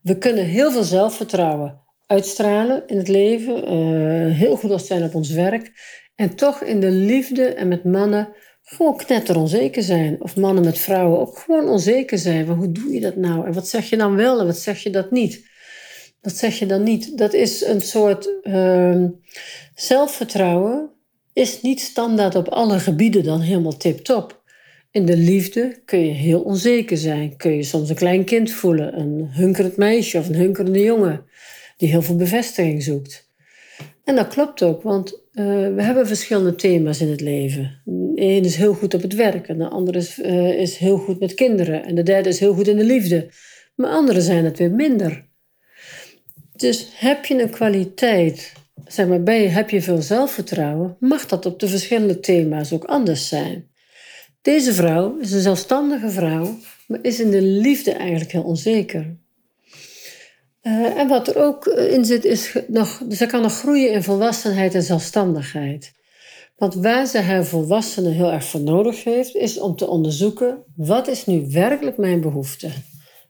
We 0.00 0.18
kunnen 0.18 0.44
heel 0.44 0.70
veel 0.70 0.82
zelfvertrouwen 0.82 1.80
uitstralen 2.06 2.82
in 2.86 2.96
het 2.96 3.08
leven, 3.08 3.72
uh, 3.72 4.34
heel 4.34 4.56
goed 4.56 4.70
als 4.70 4.86
zijn 4.86 5.04
op 5.04 5.14
ons 5.14 5.30
werk, 5.30 5.72
en 6.14 6.34
toch 6.34 6.62
in 6.62 6.80
de 6.80 6.90
liefde 6.90 7.44
en 7.44 7.68
met 7.68 7.84
mannen 7.84 8.28
gewoon 8.62 8.96
knetter 8.96 9.36
onzeker 9.38 9.82
zijn. 9.82 10.22
Of 10.22 10.36
mannen 10.36 10.64
met 10.64 10.78
vrouwen 10.78 11.20
ook 11.20 11.38
gewoon 11.38 11.68
onzeker 11.68 12.18
zijn. 12.18 12.46
Van 12.46 12.56
hoe 12.56 12.72
doe 12.72 12.92
je 12.92 13.00
dat 13.00 13.16
nou? 13.16 13.46
En 13.46 13.52
wat 13.52 13.68
zeg 13.68 13.90
je 13.90 13.96
dan 13.96 14.16
wel 14.16 14.40
en 14.40 14.46
wat 14.46 14.58
zeg 14.58 14.78
je 14.78 14.90
dat 14.90 15.10
niet? 15.10 15.48
Dat 16.26 16.36
zeg 16.36 16.58
je 16.58 16.66
dan 16.66 16.82
niet. 16.82 17.18
Dat 17.18 17.34
is 17.34 17.64
een 17.64 17.80
soort 17.80 18.28
uh, 18.42 19.04
zelfvertrouwen. 19.74 20.90
Is 21.32 21.62
niet 21.62 21.80
standaard 21.80 22.34
op 22.34 22.48
alle 22.48 22.78
gebieden 22.78 23.24
dan 23.24 23.40
helemaal 23.40 23.76
tip-top. 23.76 24.42
In 24.90 25.06
de 25.06 25.16
liefde 25.16 25.82
kun 25.84 26.06
je 26.06 26.12
heel 26.12 26.40
onzeker 26.40 26.96
zijn. 26.96 27.36
Kun 27.36 27.56
je 27.56 27.62
soms 27.62 27.88
een 27.88 27.96
klein 27.96 28.24
kind 28.24 28.50
voelen, 28.50 28.98
een 28.98 29.28
hunkerend 29.30 29.76
meisje 29.76 30.18
of 30.18 30.28
een 30.28 30.34
hunkerende 30.34 30.82
jongen 30.82 31.24
die 31.76 31.88
heel 31.88 32.02
veel 32.02 32.16
bevestiging 32.16 32.82
zoekt. 32.82 33.30
En 34.04 34.16
dat 34.16 34.28
klopt 34.28 34.62
ook, 34.62 34.82
want 34.82 35.12
uh, 35.12 35.44
we 35.74 35.82
hebben 35.82 36.06
verschillende 36.06 36.54
thema's 36.54 37.00
in 37.00 37.10
het 37.10 37.20
leven. 37.20 37.82
De 37.84 38.20
is 38.20 38.56
heel 38.56 38.74
goed 38.74 38.94
op 38.94 39.02
het 39.02 39.14
werk, 39.14 39.48
en 39.48 39.58
de 39.58 39.68
andere 39.68 39.98
is, 39.98 40.18
uh, 40.18 40.60
is 40.60 40.76
heel 40.76 40.98
goed 40.98 41.20
met 41.20 41.34
kinderen, 41.34 41.84
en 41.84 41.94
de 41.94 42.02
derde 42.02 42.28
is 42.28 42.40
heel 42.40 42.54
goed 42.54 42.68
in 42.68 42.76
de 42.76 42.84
liefde. 42.84 43.28
Maar 43.74 43.90
anderen 43.90 44.22
zijn 44.22 44.44
het 44.44 44.58
weer 44.58 44.70
minder. 44.70 45.26
Dus 46.56 46.88
heb 46.94 47.24
je 47.24 47.42
een 47.42 47.50
kwaliteit, 47.50 48.52
zeg 48.86 49.06
maar, 49.06 49.34
heb 49.34 49.70
je 49.70 49.82
veel 49.82 50.02
zelfvertrouwen, 50.02 50.96
mag 51.00 51.26
dat 51.26 51.46
op 51.46 51.60
de 51.60 51.68
verschillende 51.68 52.20
thema's 52.20 52.72
ook 52.72 52.84
anders 52.84 53.28
zijn. 53.28 53.70
Deze 54.42 54.74
vrouw 54.74 55.18
is 55.18 55.32
een 55.32 55.40
zelfstandige 55.40 56.10
vrouw, 56.10 56.58
maar 56.86 56.98
is 57.02 57.20
in 57.20 57.30
de 57.30 57.42
liefde 57.42 57.92
eigenlijk 57.92 58.32
heel 58.32 58.42
onzeker. 58.42 59.16
Uh, 60.62 60.98
en 60.98 61.08
wat 61.08 61.28
er 61.28 61.36
ook 61.36 61.66
in 61.66 62.04
zit, 62.04 62.24
is 62.24 62.52
nog, 62.68 63.02
ze 63.10 63.26
kan 63.26 63.42
nog 63.42 63.58
groeien 63.58 63.92
in 63.92 64.02
volwassenheid 64.02 64.74
en 64.74 64.82
zelfstandigheid. 64.82 65.92
Want 66.56 66.74
waar 66.74 67.06
ze 67.06 67.18
haar 67.18 67.44
volwassenen 67.44 68.12
heel 68.12 68.32
erg 68.32 68.44
voor 68.44 68.60
nodig 68.60 69.04
heeft, 69.04 69.34
is 69.34 69.58
om 69.58 69.76
te 69.76 69.86
onderzoeken 69.88 70.64
wat 70.76 71.08
is 71.08 71.26
nu 71.26 71.46
werkelijk 71.50 71.96
mijn 71.96 72.20
behoefte. 72.20 72.68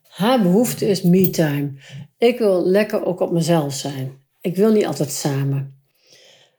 Haar 0.07 0.41
behoefte 0.41 0.87
is 0.87 1.01
me-time. 1.01 1.71
Ik 2.17 2.37
wil 2.37 2.65
lekker 2.65 3.05
ook 3.05 3.19
op 3.19 3.31
mezelf 3.31 3.73
zijn. 3.73 4.11
Ik 4.41 4.55
wil 4.55 4.71
niet 4.71 4.85
altijd 4.85 5.11
samen. 5.11 5.81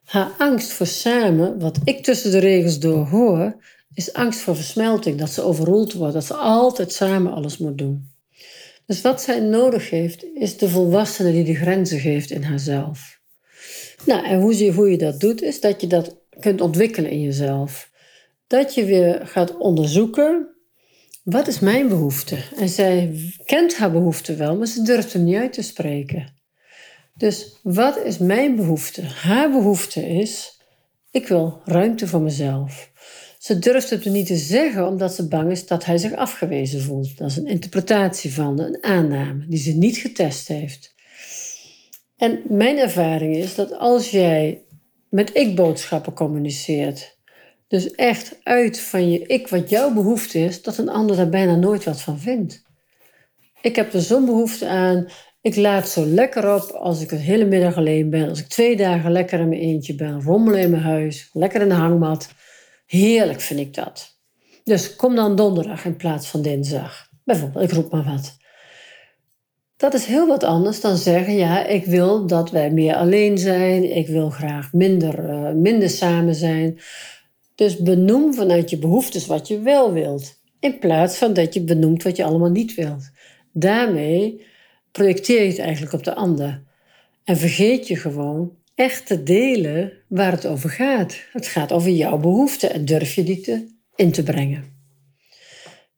Haar 0.04 0.34
angst 0.38 0.70
voor 0.70 0.86
samen, 0.86 1.58
wat 1.58 1.78
ik 1.84 2.02
tussen 2.04 2.30
de 2.30 2.38
regels 2.38 2.78
door 2.78 3.06
hoor, 3.06 3.56
is 3.94 4.12
angst 4.12 4.40
voor 4.40 4.56
versmelting, 4.56 5.18
dat 5.18 5.30
ze 5.30 5.42
overroeld 5.42 5.92
wordt, 5.92 6.14
dat 6.14 6.24
ze 6.24 6.34
altijd 6.34 6.92
samen 6.92 7.32
alles 7.32 7.58
moet 7.58 7.78
doen. 7.78 8.10
Dus 8.86 9.00
wat 9.00 9.22
zij 9.22 9.40
nodig 9.40 9.90
heeft, 9.90 10.24
is 10.34 10.56
de 10.56 10.68
volwassene 10.68 11.32
die 11.32 11.44
de 11.44 11.54
grenzen 11.54 12.00
geeft 12.00 12.30
in 12.30 12.42
haarzelf. 12.42 13.20
Nou, 14.04 14.26
en 14.26 14.40
hoe 14.40 14.58
je, 14.58 14.72
hoe 14.72 14.90
je 14.90 14.98
dat 14.98 15.20
doet, 15.20 15.42
is 15.42 15.60
dat 15.60 15.80
je 15.80 15.86
dat 15.86 16.16
kunt 16.40 16.60
ontwikkelen 16.60 17.10
in 17.10 17.20
jezelf. 17.20 17.90
Dat 18.46 18.74
je 18.74 18.84
weer 18.84 19.26
gaat 19.26 19.56
onderzoeken, 19.56 20.48
wat 21.30 21.48
is 21.48 21.58
mijn 21.58 21.88
behoefte? 21.88 22.38
En 22.56 22.68
zij 22.68 23.14
kent 23.44 23.76
haar 23.76 23.92
behoefte 23.92 24.34
wel, 24.34 24.56
maar 24.56 24.66
ze 24.66 24.82
durft 24.82 25.12
hem 25.12 25.24
niet 25.24 25.36
uit 25.36 25.52
te 25.52 25.62
spreken. 25.62 26.34
Dus 27.14 27.58
wat 27.62 27.98
is 28.04 28.18
mijn 28.18 28.56
behoefte? 28.56 29.02
Haar 29.02 29.50
behoefte 29.50 30.08
is, 30.08 30.60
ik 31.10 31.28
wil 31.28 31.60
ruimte 31.64 32.06
voor 32.06 32.20
mezelf. 32.20 32.90
Ze 33.38 33.58
durft 33.58 33.90
het 33.90 34.04
niet 34.04 34.26
te 34.26 34.36
zeggen 34.36 34.86
omdat 34.86 35.14
ze 35.14 35.28
bang 35.28 35.50
is 35.50 35.66
dat 35.66 35.84
hij 35.84 35.98
zich 35.98 36.14
afgewezen 36.14 36.82
voelt. 36.82 37.18
Dat 37.18 37.30
is 37.30 37.36
een 37.36 37.46
interpretatie 37.46 38.32
van, 38.32 38.60
een 38.60 38.84
aanname 38.84 39.46
die 39.48 39.58
ze 39.58 39.72
niet 39.72 39.96
getest 39.96 40.48
heeft. 40.48 40.94
En 42.16 42.42
mijn 42.48 42.78
ervaring 42.78 43.36
is 43.36 43.54
dat 43.54 43.78
als 43.78 44.10
jij 44.10 44.62
met 45.08 45.36
ik-boodschappen 45.36 46.12
communiceert, 46.12 47.17
dus 47.68 47.90
echt 47.90 48.38
uit 48.42 48.80
van 48.80 49.10
je 49.10 49.26
ik 49.26 49.48
wat 49.48 49.70
jouw 49.70 49.92
behoefte 49.92 50.38
is, 50.38 50.62
dat 50.62 50.78
een 50.78 50.88
ander 50.88 51.16
daar 51.16 51.28
bijna 51.28 51.54
nooit 51.54 51.84
wat 51.84 52.00
van 52.00 52.18
vindt. 52.18 52.62
Ik 53.60 53.76
heb 53.76 53.94
er 53.94 54.00
zo'n 54.00 54.24
behoefte 54.24 54.68
aan. 54.68 55.06
Ik 55.40 55.56
laat 55.56 55.88
zo 55.88 56.04
lekker 56.06 56.54
op 56.54 56.70
als 56.70 57.00
ik 57.00 57.10
een 57.10 57.18
hele 57.18 57.44
middag 57.44 57.76
alleen 57.76 58.10
ben. 58.10 58.28
Als 58.28 58.40
ik 58.40 58.46
twee 58.46 58.76
dagen 58.76 59.12
lekker 59.12 59.40
in 59.40 59.48
mijn 59.48 59.60
eentje 59.60 59.94
ben. 59.94 60.22
Rommelen 60.22 60.60
in 60.60 60.70
mijn 60.70 60.82
huis. 60.82 61.30
Lekker 61.32 61.60
in 61.60 61.68
de 61.68 61.74
hangmat. 61.74 62.28
Heerlijk 62.86 63.40
vind 63.40 63.60
ik 63.60 63.74
dat. 63.74 64.18
Dus 64.64 64.96
kom 64.96 65.14
dan 65.14 65.36
donderdag 65.36 65.84
in 65.84 65.96
plaats 65.96 66.28
van 66.28 66.42
dinsdag. 66.42 67.08
Bijvoorbeeld, 67.24 67.64
ik 67.64 67.76
roep 67.76 67.92
maar 67.92 68.04
wat. 68.04 68.36
Dat 69.76 69.94
is 69.94 70.04
heel 70.04 70.26
wat 70.26 70.44
anders 70.44 70.80
dan 70.80 70.96
zeggen: 70.96 71.36
ja, 71.36 71.66
ik 71.66 71.84
wil 71.84 72.26
dat 72.26 72.50
wij 72.50 72.70
meer 72.70 72.94
alleen 72.94 73.38
zijn. 73.38 73.96
Ik 73.96 74.08
wil 74.08 74.30
graag 74.30 74.72
minder, 74.72 75.30
uh, 75.30 75.52
minder 75.52 75.90
samen 75.90 76.34
zijn. 76.34 76.80
Dus 77.58 77.76
benoem 77.76 78.34
vanuit 78.34 78.70
je 78.70 78.78
behoeftes 78.78 79.26
wat 79.26 79.48
je 79.48 79.60
wel 79.60 79.92
wilt. 79.92 80.40
In 80.60 80.78
plaats 80.78 81.16
van 81.16 81.32
dat 81.32 81.54
je 81.54 81.60
benoemt 81.60 82.02
wat 82.02 82.16
je 82.16 82.24
allemaal 82.24 82.50
niet 82.50 82.74
wilt. 82.74 83.10
Daarmee 83.52 84.46
projecteer 84.92 85.42
je 85.42 85.48
het 85.48 85.58
eigenlijk 85.58 85.92
op 85.92 86.04
de 86.04 86.14
ander. 86.14 86.62
En 87.24 87.36
vergeet 87.36 87.88
je 87.88 87.96
gewoon 87.96 88.56
echt 88.74 89.06
te 89.06 89.22
delen 89.22 89.92
waar 90.08 90.32
het 90.32 90.46
over 90.46 90.70
gaat. 90.70 91.16
Het 91.32 91.46
gaat 91.46 91.72
over 91.72 91.90
jouw 91.90 92.18
behoeften 92.18 92.72
en 92.72 92.84
durf 92.84 93.14
je 93.14 93.22
die 93.22 93.40
te, 93.40 93.66
in 93.94 94.12
te 94.12 94.22
brengen. 94.22 94.64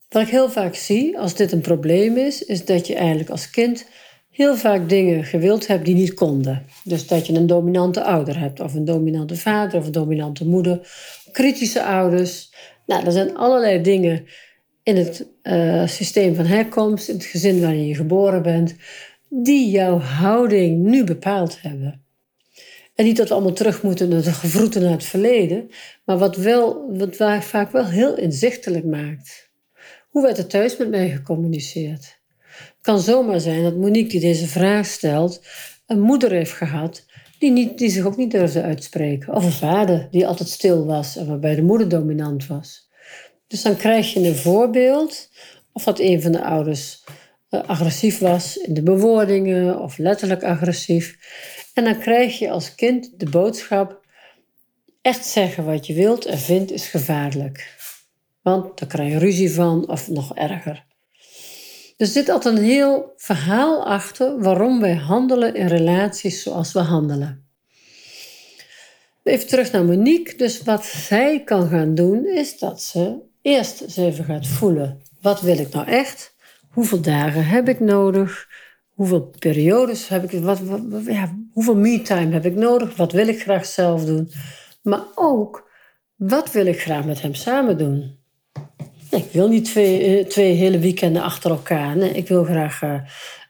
Wat 0.08 0.22
ik 0.22 0.28
heel 0.28 0.50
vaak 0.50 0.74
zie 0.74 1.18
als 1.18 1.34
dit 1.34 1.52
een 1.52 1.60
probleem 1.60 2.16
is, 2.16 2.44
is 2.44 2.64
dat 2.64 2.86
je 2.86 2.94
eigenlijk 2.94 3.30
als 3.30 3.50
kind 3.50 3.86
heel 4.30 4.56
vaak 4.56 4.88
dingen 4.88 5.24
gewild 5.24 5.66
hebt 5.66 5.84
die 5.84 5.94
niet 5.94 6.14
konden. 6.14 6.66
Dus 6.84 7.06
dat 7.06 7.26
je 7.26 7.32
een 7.32 7.46
dominante 7.46 8.04
ouder 8.04 8.38
hebt, 8.38 8.60
of 8.60 8.74
een 8.74 8.84
dominante 8.84 9.36
vader, 9.36 9.78
of 9.78 9.86
een 9.86 9.92
dominante 9.92 10.46
moeder, 10.46 10.90
kritische 11.32 11.84
ouders. 11.84 12.52
Nou, 12.86 13.06
er 13.06 13.12
zijn 13.12 13.36
allerlei 13.36 13.82
dingen 13.82 14.26
in 14.82 14.96
het 14.96 15.26
uh, 15.42 15.86
systeem 15.86 16.34
van 16.34 16.46
herkomst, 16.46 17.08
in 17.08 17.14
het 17.14 17.24
gezin 17.24 17.60
waarin 17.60 17.86
je 17.86 17.94
geboren 17.94 18.42
bent, 18.42 18.74
die 19.28 19.70
jouw 19.70 19.98
houding 19.98 20.82
nu 20.82 21.04
bepaald 21.04 21.62
hebben. 21.62 22.04
En 22.94 23.04
niet 23.04 23.16
dat 23.16 23.28
we 23.28 23.34
allemaal 23.34 23.52
terug 23.52 23.82
moeten 23.82 24.08
naar 24.08 24.22
de 24.22 24.32
gevroeten 24.32 24.82
naar 24.82 24.90
het 24.90 25.04
verleden, 25.04 25.70
maar 26.04 26.18
wat, 26.18 26.36
wel, 26.36 26.96
wat 26.96 27.16
vaak 27.40 27.72
wel 27.72 27.86
heel 27.86 28.16
inzichtelijk 28.16 28.84
maakt. 28.84 29.50
Hoe 30.08 30.22
werd 30.22 30.38
er 30.38 30.46
thuis 30.46 30.76
met 30.76 30.90
mij 30.90 31.10
gecommuniceerd? 31.10 32.18
Het 32.56 32.74
kan 32.80 33.00
zomaar 33.00 33.40
zijn 33.40 33.62
dat 33.62 33.76
Monique, 33.76 34.10
die 34.10 34.20
deze 34.20 34.46
vraag 34.46 34.86
stelt, 34.86 35.42
een 35.86 36.00
moeder 36.00 36.30
heeft 36.30 36.52
gehad 36.52 37.06
die, 37.40 37.50
niet, 37.50 37.78
die 37.78 37.90
zich 37.90 38.04
ook 38.04 38.16
niet 38.16 38.30
durfde 38.30 38.62
uitspreken. 38.62 39.34
Of 39.34 39.44
een 39.44 39.52
vader 39.52 40.08
die 40.10 40.26
altijd 40.26 40.48
stil 40.48 40.86
was 40.86 41.16
en 41.16 41.26
waarbij 41.26 41.54
de 41.54 41.62
moeder 41.62 41.88
dominant 41.88 42.46
was. 42.46 42.88
Dus 43.46 43.62
dan 43.62 43.76
krijg 43.76 44.12
je 44.12 44.28
een 44.28 44.36
voorbeeld 44.36 45.28
of 45.72 45.84
dat 45.84 45.98
een 45.98 46.22
van 46.22 46.32
de 46.32 46.44
ouders 46.44 47.04
uh, 47.50 47.60
agressief 47.62 48.18
was 48.18 48.56
in 48.56 48.74
de 48.74 48.82
bewoordingen 48.82 49.80
of 49.80 49.98
letterlijk 49.98 50.44
agressief. 50.44 51.18
En 51.74 51.84
dan 51.84 51.98
krijg 51.98 52.38
je 52.38 52.50
als 52.50 52.74
kind 52.74 53.10
de 53.16 53.30
boodschap: 53.30 54.06
echt 55.02 55.26
zeggen 55.26 55.64
wat 55.64 55.86
je 55.86 55.94
wilt 55.94 56.24
en 56.24 56.38
vindt 56.38 56.70
is 56.70 56.86
gevaarlijk. 56.86 57.78
Want 58.42 58.78
daar 58.78 58.88
krijg 58.88 59.12
je 59.12 59.18
ruzie 59.18 59.52
van 59.52 59.88
of 59.88 60.08
nog 60.08 60.34
erger. 60.34 60.88
Er 62.00 62.06
zit 62.06 62.28
altijd 62.28 62.56
een 62.56 62.62
heel 62.62 63.12
verhaal 63.16 63.86
achter 63.86 64.42
waarom 64.42 64.80
wij 64.80 64.94
handelen 64.94 65.54
in 65.54 65.66
relaties 65.66 66.42
zoals 66.42 66.72
we 66.72 66.78
handelen. 66.78 67.48
Even 69.22 69.46
terug 69.46 69.72
naar 69.72 69.84
Monique. 69.84 70.36
Dus 70.36 70.62
wat 70.62 70.84
zij 70.84 71.42
kan 71.44 71.68
gaan 71.68 71.94
doen, 71.94 72.26
is 72.26 72.58
dat 72.58 72.82
ze 72.82 73.18
eerst 73.42 73.80
eens 73.80 73.96
even 73.96 74.24
gaat 74.24 74.46
voelen: 74.46 75.02
wat 75.20 75.40
wil 75.40 75.58
ik 75.58 75.72
nou 75.72 75.86
echt? 75.86 76.34
Hoeveel 76.70 77.00
dagen 77.00 77.46
heb 77.46 77.68
ik 77.68 77.80
nodig? 77.80 78.48
Hoeveel 78.94 79.34
periodes 79.38 80.08
heb 80.08 80.32
ik? 80.32 80.42
Ja, 81.06 81.36
hoeveel 81.52 81.76
me-time 81.76 82.32
heb 82.32 82.44
ik 82.44 82.54
nodig? 82.54 82.96
Wat 82.96 83.12
wil 83.12 83.28
ik 83.28 83.42
graag 83.42 83.66
zelf 83.66 84.04
doen? 84.04 84.30
Maar 84.82 85.02
ook, 85.14 85.70
wat 86.16 86.52
wil 86.52 86.66
ik 86.66 86.80
graag 86.80 87.04
met 87.04 87.22
hem 87.22 87.34
samen 87.34 87.78
doen? 87.78 88.19
Ik 89.10 89.32
wil 89.32 89.48
niet 89.48 89.64
twee, 89.64 90.18
eh, 90.18 90.26
twee 90.26 90.54
hele 90.54 90.78
weekenden 90.78 91.22
achter 91.22 91.50
elkaar. 91.50 91.96
Ik 91.96 92.28
wil 92.28 92.44
graag 92.44 92.82
uh, 92.82 93.00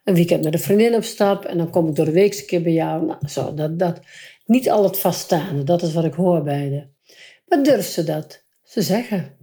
een 0.04 0.14
weekend 0.14 0.44
met 0.44 0.54
een 0.54 0.60
vriendin 0.60 0.94
op 0.94 1.04
stap. 1.04 1.44
En 1.44 1.58
dan 1.58 1.70
kom 1.70 1.88
ik 1.88 1.94
door 1.94 2.04
de 2.04 2.12
week 2.12 2.38
een 2.38 2.46
keer 2.46 2.62
bij 2.62 2.72
jou. 2.72 3.06
Nou, 3.06 3.18
zo, 3.28 3.54
dat, 3.54 3.78
dat. 3.78 4.00
Niet 4.46 4.70
al 4.70 4.84
het 4.84 4.98
vaststaande, 4.98 5.62
dat 5.62 5.82
is 5.82 5.92
wat 5.92 6.04
ik 6.04 6.14
hoor 6.14 6.42
bij 6.42 6.68
de. 6.68 7.12
Maar 7.46 7.62
durft 7.62 7.92
ze 7.92 8.04
dat? 8.04 8.44
Ze 8.64 8.82
zeggen. 8.82 9.38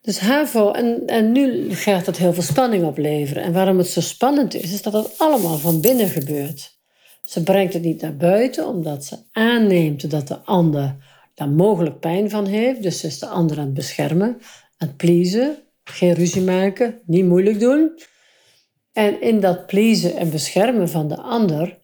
Dus 0.00 0.18
HAVO, 0.18 0.72
en, 0.72 1.02
en 1.06 1.32
nu 1.32 1.74
gaat 1.74 2.04
dat 2.04 2.16
heel 2.16 2.32
veel 2.32 2.42
spanning 2.42 2.84
opleveren. 2.84 3.42
En 3.42 3.52
waarom 3.52 3.78
het 3.78 3.86
zo 3.86 4.00
spannend 4.00 4.54
is, 4.54 4.72
is 4.72 4.82
dat 4.82 4.92
het 4.92 5.18
allemaal 5.18 5.58
van 5.58 5.80
binnen 5.80 6.08
gebeurt. 6.08 6.78
Ze 7.24 7.42
brengt 7.42 7.72
het 7.72 7.82
niet 7.82 8.02
naar 8.02 8.16
buiten, 8.16 8.66
omdat 8.66 9.04
ze 9.04 9.16
aanneemt 9.32 10.10
dat 10.10 10.28
de 10.28 10.38
ander 10.38 10.96
daar 11.34 11.48
mogelijk 11.48 12.00
pijn 12.00 12.30
van 12.30 12.46
heeft. 12.46 12.82
Dus 12.82 13.00
ze 13.00 13.06
is 13.06 13.18
de 13.18 13.26
ander 13.26 13.58
aan 13.58 13.64
het 13.64 13.74
beschermen 13.74 14.40
aan 14.78 14.88
het 14.88 14.96
pleasen, 14.96 15.56
geen 15.84 16.12
ruzie 16.12 16.42
maken, 16.42 17.00
niet 17.06 17.24
moeilijk 17.24 17.60
doen. 17.60 17.98
En 18.92 19.20
in 19.20 19.40
dat 19.40 19.66
pleasen 19.66 20.16
en 20.16 20.30
beschermen 20.30 20.88
van 20.88 21.08
de 21.08 21.16
ander 21.16 21.78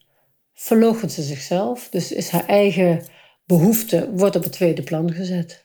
verloochent 0.53 1.11
ze 1.11 1.21
zichzelf. 1.21 1.89
Dus 1.89 2.11
is 2.11 2.29
haar 2.29 2.47
eigen 2.47 3.03
behoefte 3.45 4.11
wordt 4.11 4.35
op 4.35 4.43
het 4.43 4.51
tweede 4.51 4.83
plan 4.83 5.13
gezet. 5.13 5.63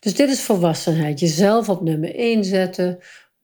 Dus 0.00 0.14
dit 0.14 0.30
is 0.30 0.40
volwassenheid. 0.40 1.20
Jezelf 1.20 1.68
op 1.68 1.82
nummer 1.82 2.14
1 2.14 2.44
zetten. 2.44 2.98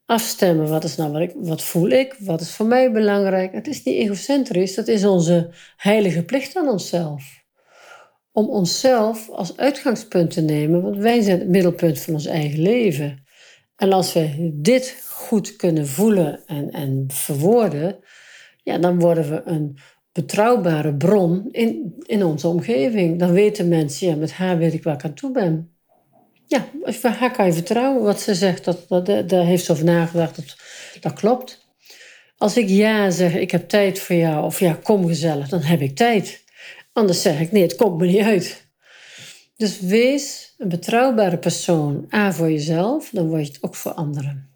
Afstemmen. 0.05 0.69
Wat 0.69 0.83
is 0.83 0.95
nou 0.95 1.11
wat, 1.11 1.21
ik, 1.21 1.31
wat 1.35 1.63
voel 1.63 1.89
ik? 1.89 2.15
Wat 2.19 2.41
is 2.41 2.51
voor 2.51 2.65
mij 2.65 2.91
belangrijk? 2.91 3.53
Het 3.53 3.67
is 3.67 3.83
niet 3.83 3.95
egocentrisch. 3.95 4.75
Dat 4.75 4.87
is 4.87 5.05
onze 5.05 5.53
heilige 5.77 6.23
plicht 6.23 6.55
aan 6.55 6.69
onszelf 6.69 7.44
om 8.35 8.49
onszelf 8.49 9.29
als 9.29 9.57
uitgangspunt 9.57 10.31
te 10.31 10.41
nemen, 10.41 10.81
want 10.81 10.97
wij 10.97 11.21
zijn 11.21 11.39
het 11.39 11.47
middelpunt 11.47 11.99
van 11.99 12.13
ons 12.13 12.25
eigen 12.25 12.61
leven. 12.61 13.25
En 13.75 13.93
als 13.93 14.13
we 14.13 14.51
dit 14.53 15.03
goed 15.09 15.55
kunnen 15.55 15.87
voelen 15.87 16.45
en, 16.45 16.71
en 16.71 17.05
verwoorden, 17.07 17.97
ja, 18.63 18.77
dan 18.77 18.99
worden 18.99 19.29
we 19.29 19.41
een 19.45 19.77
betrouwbare 20.11 20.95
bron 20.95 21.47
in, 21.51 21.93
in 22.05 22.23
onze 22.23 22.47
omgeving. 22.47 23.19
Dan 23.19 23.31
weten 23.31 23.67
mensen, 23.67 24.07
ja, 24.07 24.15
met 24.15 24.31
haar 24.31 24.57
weet 24.57 24.73
ik 24.73 24.83
waar 24.83 24.93
ik 24.93 25.03
aan 25.03 25.13
toe 25.13 25.31
ben. 25.31 25.69
Ja, 26.47 26.65
haar 27.01 27.31
kan 27.31 27.45
je 27.45 27.53
vertrouwen. 27.53 28.03
Wat 28.03 28.21
ze 28.21 28.35
zegt, 28.35 28.65
dat, 28.65 28.85
dat, 28.87 29.05
daar 29.05 29.45
heeft 29.45 29.65
ze 29.65 29.71
over 29.71 29.85
nagedacht, 29.85 30.35
dat, 30.35 30.55
dat 31.01 31.13
klopt. 31.13 31.67
Als 32.37 32.57
ik 32.57 32.69
ja 32.69 33.09
zeg, 33.09 33.35
ik 33.35 33.51
heb 33.51 33.69
tijd 33.69 33.99
voor 33.99 34.15
jou, 34.15 34.45
of 34.45 34.59
ja, 34.59 34.79
kom 34.83 35.07
gezellig, 35.07 35.49
dan 35.49 35.61
heb 35.61 35.81
ik 35.81 35.95
tijd. 35.95 36.44
Anders 36.95 37.21
zeg 37.21 37.39
ik, 37.39 37.51
nee, 37.51 37.61
het 37.61 37.75
komt 37.75 37.97
me 37.97 38.05
niet 38.05 38.21
uit. 38.21 38.67
Dus 39.57 39.79
wees 39.79 40.53
een 40.57 40.69
betrouwbare 40.69 41.37
persoon, 41.37 42.07
A 42.13 42.33
voor 42.33 42.51
jezelf, 42.51 43.09
dan 43.09 43.27
word 43.27 43.47
je 43.47 43.53
het 43.53 43.63
ook 43.63 43.75
voor 43.75 43.91
anderen. 43.91 44.49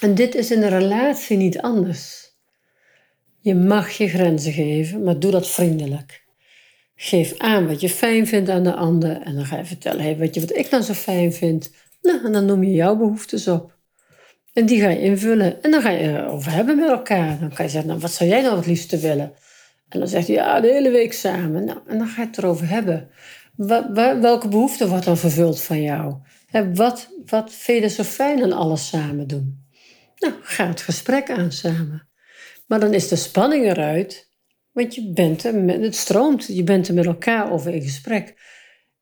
En 0.00 0.14
dit 0.14 0.34
is 0.34 0.50
in 0.50 0.62
een 0.62 0.78
relatie 0.78 1.36
niet 1.36 1.60
anders. 1.60 2.30
Je 3.40 3.54
mag 3.54 3.90
je 3.90 4.08
grenzen 4.08 4.52
geven, 4.52 5.02
maar 5.02 5.18
doe 5.18 5.30
dat 5.30 5.48
vriendelijk. 5.48 6.24
Geef 6.94 7.38
aan 7.38 7.66
wat 7.66 7.80
je 7.80 7.88
fijn 7.88 8.26
vindt 8.26 8.50
aan 8.50 8.64
de 8.64 8.74
ander 8.74 9.20
en 9.20 9.34
dan 9.34 9.44
ga 9.44 9.56
je 9.56 9.64
vertellen, 9.64 10.02
hey, 10.02 10.16
weet 10.16 10.34
je 10.34 10.40
wat 10.40 10.56
ik 10.56 10.70
nou 10.70 10.82
zo 10.82 10.92
fijn 10.92 11.32
vind? 11.32 11.70
Nou, 12.02 12.24
en 12.24 12.32
dan 12.32 12.44
noem 12.44 12.64
je 12.64 12.72
jouw 12.72 12.96
behoeftes 12.96 13.48
op. 13.48 13.76
En 14.52 14.66
die 14.66 14.80
ga 14.80 14.88
je 14.88 15.00
invullen. 15.00 15.62
En 15.62 15.70
dan 15.70 15.82
ga 15.82 15.90
je 15.90 16.08
erover 16.08 16.52
hebben 16.52 16.76
met 16.76 16.88
elkaar. 16.88 17.38
Dan 17.38 17.52
kan 17.54 17.64
je 17.64 17.70
zeggen, 17.70 17.90
nou, 17.90 18.00
wat 18.00 18.12
zou 18.12 18.30
jij 18.30 18.42
nou 18.42 18.56
het 18.56 18.66
liefste 18.66 18.98
willen? 18.98 19.32
En 19.92 19.98
dan 19.98 20.08
zegt 20.08 20.26
hij, 20.26 20.36
ja, 20.36 20.60
de 20.60 20.72
hele 20.72 20.90
week 20.90 21.12
samen. 21.12 21.64
Nou, 21.64 21.78
en 21.86 21.98
dan 21.98 22.06
ga 22.06 22.20
je 22.20 22.26
het 22.26 22.38
erover 22.38 22.68
hebben. 22.68 23.10
welke 24.20 24.48
behoefte 24.48 24.88
wordt 24.88 25.04
dan 25.04 25.16
vervuld 25.16 25.62
van 25.62 25.82
jou? 25.82 26.14
wat, 26.74 27.08
wat 27.26 27.52
vind 27.52 27.92
zo 27.92 28.02
fijn 28.02 28.42
aan 28.42 28.52
alles 28.52 28.88
samen 28.88 29.26
doen? 29.26 29.66
Nou, 30.18 30.34
ga 30.42 30.66
het 30.66 30.80
gesprek 30.80 31.30
aan 31.30 31.52
samen. 31.52 32.08
Maar 32.66 32.80
dan 32.80 32.94
is 32.94 33.08
de 33.08 33.16
spanning 33.16 33.64
eruit, 33.64 34.30
want 34.72 34.94
je 34.94 35.12
bent 35.12 35.44
er 35.44 35.54
met, 35.54 35.80
het 35.80 35.96
stroomt, 35.96 36.46
je 36.46 36.64
bent 36.64 36.88
er 36.88 36.94
met 36.94 37.06
elkaar 37.06 37.52
over 37.52 37.74
in 37.74 37.82
gesprek. 37.82 38.34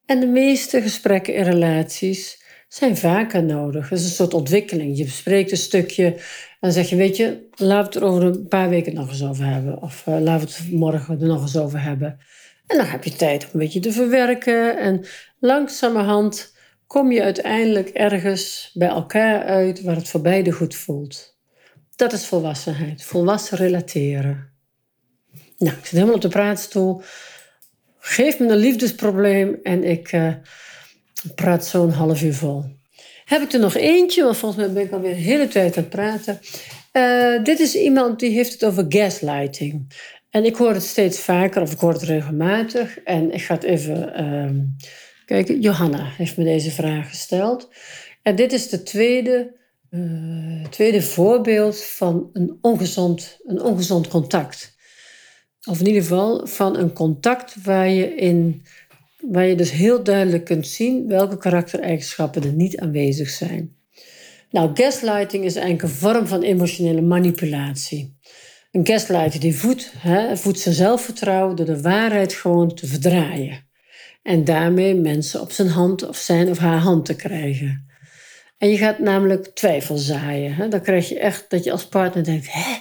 En 0.06 0.20
de 0.20 0.26
meeste 0.26 0.82
gesprekken 0.82 1.34
in 1.34 1.44
relaties 1.44 2.39
zijn 2.72 2.96
vaker 2.96 3.42
nodig. 3.42 3.88
Het 3.88 3.98
is 3.98 4.04
een 4.04 4.10
soort 4.10 4.34
ontwikkeling. 4.34 4.98
Je 4.98 5.04
bespreekt 5.04 5.50
een 5.50 5.56
stukje 5.56 6.04
en 6.04 6.18
dan 6.60 6.72
zeg 6.72 6.88
je, 6.88 6.96
weet 6.96 7.16
je, 7.16 7.46
laten 7.54 7.76
we 7.76 7.84
het 7.84 7.94
er 7.94 8.02
over 8.02 8.22
een 8.22 8.48
paar 8.48 8.68
weken 8.68 8.94
nog 8.94 9.08
eens 9.08 9.24
over 9.24 9.44
hebben. 9.44 9.82
Of 9.82 10.06
uh, 10.08 10.20
laten 10.20 10.48
we 10.48 10.54
het 10.54 10.72
morgen 10.72 11.20
er 11.20 11.26
nog 11.26 11.42
eens 11.42 11.56
over 11.56 11.82
hebben. 11.82 12.18
En 12.66 12.76
dan 12.76 12.86
heb 12.86 13.04
je 13.04 13.16
tijd 13.16 13.44
om 13.44 13.48
een 13.52 13.58
beetje 13.58 13.80
te 13.80 13.92
verwerken. 13.92 14.78
En 14.78 15.04
langzamerhand 15.38 16.54
kom 16.86 17.12
je 17.12 17.22
uiteindelijk 17.22 17.88
ergens 17.88 18.70
bij 18.74 18.88
elkaar 18.88 19.44
uit 19.44 19.82
waar 19.82 19.96
het 19.96 20.08
voor 20.08 20.20
beide 20.20 20.52
goed 20.52 20.74
voelt. 20.74 21.38
Dat 21.96 22.12
is 22.12 22.26
volwassenheid. 22.26 23.04
Volwassen 23.04 23.58
relateren. 23.58 24.52
Nou, 25.58 25.76
ik 25.76 25.84
zit 25.84 25.90
helemaal 25.90 26.14
op 26.14 26.20
de 26.20 26.28
praatstoel. 26.28 27.02
Geef 27.98 28.38
me 28.38 28.48
een 28.48 28.56
liefdesprobleem 28.56 29.58
en 29.62 29.84
ik 29.84 30.12
uh, 30.12 30.34
praat 31.34 31.66
zo'n 31.66 31.90
half 31.90 32.22
uur 32.22 32.34
vol. 32.34 32.64
Heb 33.24 33.42
ik 33.42 33.52
er 33.52 33.60
nog 33.60 33.74
eentje, 33.74 34.22
want 34.24 34.36
volgens 34.36 34.64
mij 34.64 34.72
ben 34.72 34.84
ik 34.84 34.92
alweer 34.92 35.14
de 35.14 35.20
hele 35.20 35.48
tijd 35.48 35.76
aan 35.76 35.82
het 35.82 35.90
praten. 35.90 36.40
Uh, 36.92 37.44
dit 37.44 37.60
is 37.60 37.74
iemand 37.74 38.20
die 38.20 38.30
heeft 38.30 38.52
het 38.52 38.64
over 38.64 38.84
gaslighting. 38.88 39.92
En 40.30 40.44
ik 40.44 40.56
hoor 40.56 40.72
het 40.72 40.82
steeds 40.82 41.20
vaker, 41.20 41.62
of 41.62 41.72
ik 41.72 41.78
hoor 41.78 41.92
het 41.92 42.02
regelmatig. 42.02 42.98
En 42.98 43.32
ik 43.32 43.42
ga 43.42 43.54
het 43.54 43.62
even 43.62 44.22
uh, 44.22 44.50
kijken. 45.24 45.60
Johanna 45.60 46.04
heeft 46.16 46.36
me 46.36 46.44
deze 46.44 46.70
vraag 46.70 47.08
gesteld. 47.08 47.68
En 48.22 48.36
dit 48.36 48.52
is 48.52 48.68
de 48.68 48.82
tweede 48.82 49.58
uh, 49.90 50.64
tweede 50.64 51.02
voorbeeld 51.02 51.84
van 51.84 52.30
een 52.32 52.58
ongezond, 52.60 53.38
een 53.46 53.62
ongezond 53.62 54.08
contact. 54.08 54.76
Of 55.68 55.80
in 55.80 55.86
ieder 55.86 56.02
geval 56.02 56.46
van 56.46 56.76
een 56.76 56.92
contact 56.92 57.62
waar 57.62 57.88
je, 57.88 58.14
in, 58.14 58.62
waar 59.28 59.46
je 59.46 59.54
dus 59.54 59.70
heel 59.70 60.02
duidelijk 60.02 60.44
kunt 60.44 60.66
zien 60.66 61.08
welke 61.08 61.36
karaktereigenschappen 61.36 62.42
er 62.42 62.52
niet 62.52 62.78
aanwezig 62.78 63.28
zijn. 63.28 63.76
Nou, 64.50 64.70
gaslighting 64.74 65.44
is 65.44 65.54
eigenlijk 65.54 65.82
een 65.84 65.98
vorm 65.98 66.26
van 66.26 66.42
emotionele 66.42 67.00
manipulatie. 67.00 68.18
Een 68.70 68.86
gaslighter 68.86 69.40
die 69.40 69.56
voedt, 69.56 69.92
hè, 69.98 70.36
voedt 70.36 70.58
zijn 70.58 70.74
zelfvertrouwen 70.74 71.56
door 71.56 71.66
de 71.66 71.80
waarheid 71.80 72.32
gewoon 72.32 72.74
te 72.74 72.86
verdraaien. 72.86 73.68
En 74.22 74.44
daarmee 74.44 74.94
mensen 74.94 75.40
op 75.40 75.52
zijn 75.52 75.68
hand 75.68 76.08
of 76.08 76.16
zijn 76.16 76.48
of 76.48 76.58
haar 76.58 76.78
hand 76.78 77.04
te 77.04 77.16
krijgen. 77.16 77.86
En 78.58 78.68
je 78.68 78.76
gaat 78.76 78.98
namelijk 78.98 79.46
twijfel 79.46 79.96
zaaien. 79.96 80.54
Hè? 80.54 80.68
Dan 80.68 80.82
krijg 80.82 81.08
je 81.08 81.18
echt 81.18 81.50
dat 81.50 81.64
je 81.64 81.72
als 81.72 81.86
partner 81.86 82.24
denkt: 82.24 82.52
hè, 82.52 82.76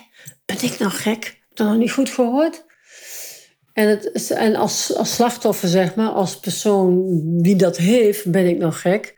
ben 0.46 0.58
ik 0.62 0.80
nou 0.80 0.92
gek? 0.92 1.24
Heb 1.24 1.50
ik 1.50 1.56
dat 1.58 1.68
nog 1.68 1.78
niet 1.78 1.92
goed 1.92 2.10
gehoord? 2.10 2.66
En, 3.80 4.00
en 4.30 4.56
als, 4.56 4.96
als 4.96 5.14
slachtoffer, 5.14 5.68
zeg 5.68 5.96
maar, 5.96 6.10
als 6.10 6.40
persoon 6.40 7.20
die 7.42 7.56
dat 7.56 7.78
heeft, 7.78 8.32
ben 8.32 8.48
ik 8.48 8.58
nog 8.58 8.82
gek, 8.82 9.16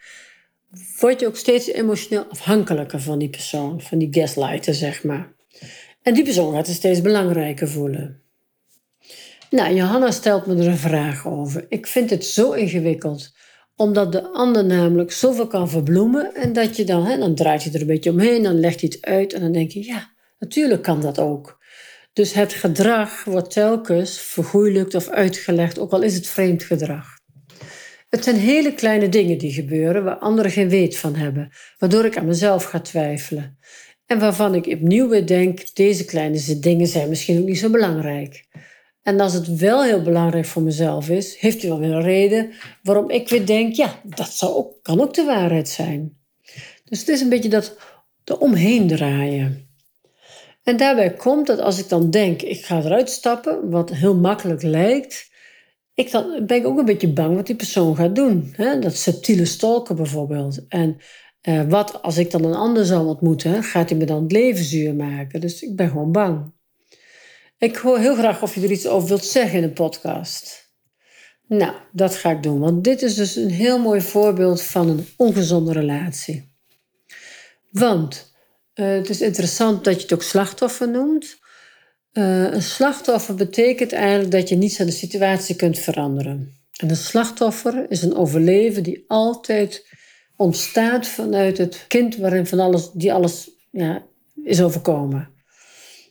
word 0.99 1.19
je 1.19 1.27
ook 1.27 1.35
steeds 1.35 1.67
emotioneel 1.67 2.25
afhankelijker 2.29 3.01
van 3.01 3.19
die 3.19 3.29
persoon, 3.29 3.81
van 3.81 3.97
die 3.97 4.07
gaslighter, 4.11 4.73
zeg 4.73 5.03
maar. 5.03 5.33
En 6.01 6.13
die 6.13 6.23
persoon 6.23 6.53
gaat 6.53 6.67
het 6.67 6.75
steeds 6.75 7.01
belangrijker 7.01 7.69
voelen. 7.69 8.21
Nou, 9.49 9.73
Johanna 9.73 10.11
stelt 10.11 10.45
me 10.45 10.55
er 10.55 10.67
een 10.67 10.77
vraag 10.77 11.27
over. 11.27 11.65
Ik 11.69 11.87
vind 11.87 12.09
het 12.09 12.25
zo 12.25 12.51
ingewikkeld 12.51 13.33
omdat 13.75 14.11
de 14.11 14.29
ander 14.29 14.65
namelijk 14.65 15.11
zoveel 15.11 15.47
kan 15.47 15.69
verbloemen. 15.69 16.35
En 16.35 16.53
dat 16.53 16.75
je 16.75 16.83
dan, 16.83 17.05
hè, 17.05 17.17
dan 17.17 17.35
draait 17.35 17.63
je 17.63 17.71
er 17.71 17.81
een 17.81 17.87
beetje 17.87 18.09
omheen, 18.09 18.43
dan 18.43 18.59
legt 18.59 18.81
hij 18.81 18.89
het 18.93 19.05
uit. 19.05 19.33
En 19.33 19.41
dan 19.41 19.51
denk 19.51 19.71
je, 19.71 19.85
ja, 19.85 20.11
natuurlijk 20.39 20.81
kan 20.81 21.01
dat 21.01 21.19
ook. 21.19 21.60
Dus 22.13 22.33
het 22.33 22.53
gedrag 22.53 23.23
wordt 23.23 23.51
telkens 23.51 24.19
vergoeilijkt 24.19 24.95
of 24.95 25.09
uitgelegd, 25.09 25.79
ook 25.79 25.91
al 25.91 26.01
is 26.01 26.15
het 26.15 26.27
vreemd 26.27 26.63
gedrag. 26.63 27.05
Het 28.09 28.23
zijn 28.23 28.35
hele 28.35 28.73
kleine 28.73 29.09
dingen 29.09 29.37
die 29.37 29.53
gebeuren 29.53 30.03
waar 30.03 30.17
anderen 30.17 30.51
geen 30.51 30.69
weet 30.69 30.97
van 30.97 31.15
hebben, 31.15 31.51
waardoor 31.77 32.05
ik 32.05 32.17
aan 32.17 32.25
mezelf 32.25 32.63
ga 32.63 32.79
twijfelen. 32.79 33.57
En 34.05 34.19
waarvan 34.19 34.55
ik 34.55 34.65
opnieuw 34.65 35.07
weer 35.07 35.25
denk, 35.25 35.75
deze 35.75 36.05
kleine 36.05 36.59
dingen 36.59 36.87
zijn 36.87 37.09
misschien 37.09 37.39
ook 37.39 37.45
niet 37.45 37.59
zo 37.59 37.69
belangrijk. 37.69 38.45
En 39.01 39.19
als 39.19 39.33
het 39.33 39.55
wel 39.55 39.83
heel 39.83 40.01
belangrijk 40.01 40.45
voor 40.45 40.61
mezelf 40.61 41.09
is, 41.09 41.37
heeft 41.37 41.63
u 41.63 41.67
wel 41.67 41.79
weer 41.79 41.91
een 41.91 42.01
reden 42.01 42.51
waarom 42.83 43.09
ik 43.09 43.29
weer 43.29 43.45
denk, 43.45 43.75
ja, 43.75 43.99
dat 44.03 44.33
zou 44.33 44.53
ook, 44.53 44.83
kan 44.83 45.01
ook 45.01 45.13
de 45.13 45.23
waarheid 45.23 45.69
zijn. 45.69 46.17
Dus 46.85 46.99
het 46.99 47.07
is 47.07 47.21
een 47.21 47.29
beetje 47.29 47.49
dat 47.49 47.77
de 48.23 48.39
omheen 48.39 48.87
draaien. 48.87 49.70
En 50.63 50.77
daarbij 50.77 51.13
komt 51.13 51.47
dat 51.47 51.59
als 51.59 51.79
ik 51.79 51.89
dan 51.89 52.09
denk, 52.09 52.41
ik 52.41 52.65
ga 52.65 52.77
eruit 52.77 53.09
stappen, 53.09 53.69
wat 53.69 53.89
heel 53.89 54.15
makkelijk 54.15 54.61
lijkt, 54.61 55.29
ik 55.93 56.11
dan 56.11 56.45
ben 56.45 56.57
ik 56.57 56.65
ook 56.65 56.77
een 56.77 56.85
beetje 56.85 57.13
bang 57.13 57.35
wat 57.35 57.45
die 57.45 57.55
persoon 57.55 57.95
gaat 57.95 58.15
doen. 58.15 58.53
Hè? 58.55 58.79
Dat 58.79 58.95
subtiele 58.95 59.45
stalken 59.45 59.95
bijvoorbeeld. 59.95 60.67
En 60.67 60.97
eh, 61.41 61.61
wat 61.67 62.01
als 62.01 62.17
ik 62.17 62.31
dan 62.31 62.43
een 62.43 62.55
ander 62.55 62.85
zou 62.85 63.07
ontmoeten, 63.07 63.63
gaat 63.63 63.89
hij 63.89 63.97
me 63.97 64.05
dan 64.05 64.23
het 64.23 64.31
leven 64.31 64.63
zuur 64.63 64.95
maken? 64.95 65.41
Dus 65.41 65.61
ik 65.61 65.75
ben 65.75 65.89
gewoon 65.89 66.11
bang. 66.11 66.51
Ik 67.57 67.75
hoor 67.75 67.97
heel 67.97 68.15
graag 68.15 68.41
of 68.41 68.55
je 68.55 68.61
er 68.61 68.71
iets 68.71 68.87
over 68.87 69.07
wilt 69.07 69.25
zeggen 69.25 69.61
in 69.61 69.67
de 69.67 69.73
podcast. 69.73 70.69
Nou, 71.47 71.73
dat 71.91 72.15
ga 72.15 72.31
ik 72.31 72.43
doen, 72.43 72.59
want 72.59 72.83
dit 72.83 73.01
is 73.01 73.15
dus 73.15 73.35
een 73.35 73.49
heel 73.49 73.79
mooi 73.79 74.01
voorbeeld 74.01 74.61
van 74.61 74.89
een 74.89 75.05
ongezonde 75.17 75.73
relatie. 75.73 76.51
Want 77.71 78.30
uh, 78.75 78.85
het 78.85 79.09
is 79.09 79.21
interessant 79.21 79.83
dat 79.83 79.95
je 79.95 80.01
het 80.01 80.13
ook 80.13 80.23
slachtoffer 80.23 80.89
noemt. 80.89 81.39
Uh, 82.13 82.53
een 82.53 82.61
slachtoffer 82.61 83.35
betekent 83.35 83.91
eigenlijk 83.91 84.31
dat 84.31 84.49
je 84.49 84.55
niets 84.55 84.79
aan 84.79 84.85
de 84.85 84.91
situatie 84.91 85.55
kunt 85.55 85.79
veranderen. 85.79 86.59
En 86.77 86.89
een 86.89 86.95
slachtoffer 86.95 87.85
is 87.89 88.01
een 88.01 88.15
overleven 88.15 88.83
die 88.83 89.03
altijd 89.07 89.87
ontstaat 90.35 91.07
vanuit 91.07 91.57
het 91.57 91.85
kind 91.87 92.15
waarin 92.15 92.47
van 92.47 92.59
alles, 92.59 92.91
die 92.91 93.13
alles 93.13 93.49
ja, 93.71 94.05
is 94.43 94.61
overkomen. 94.61 95.29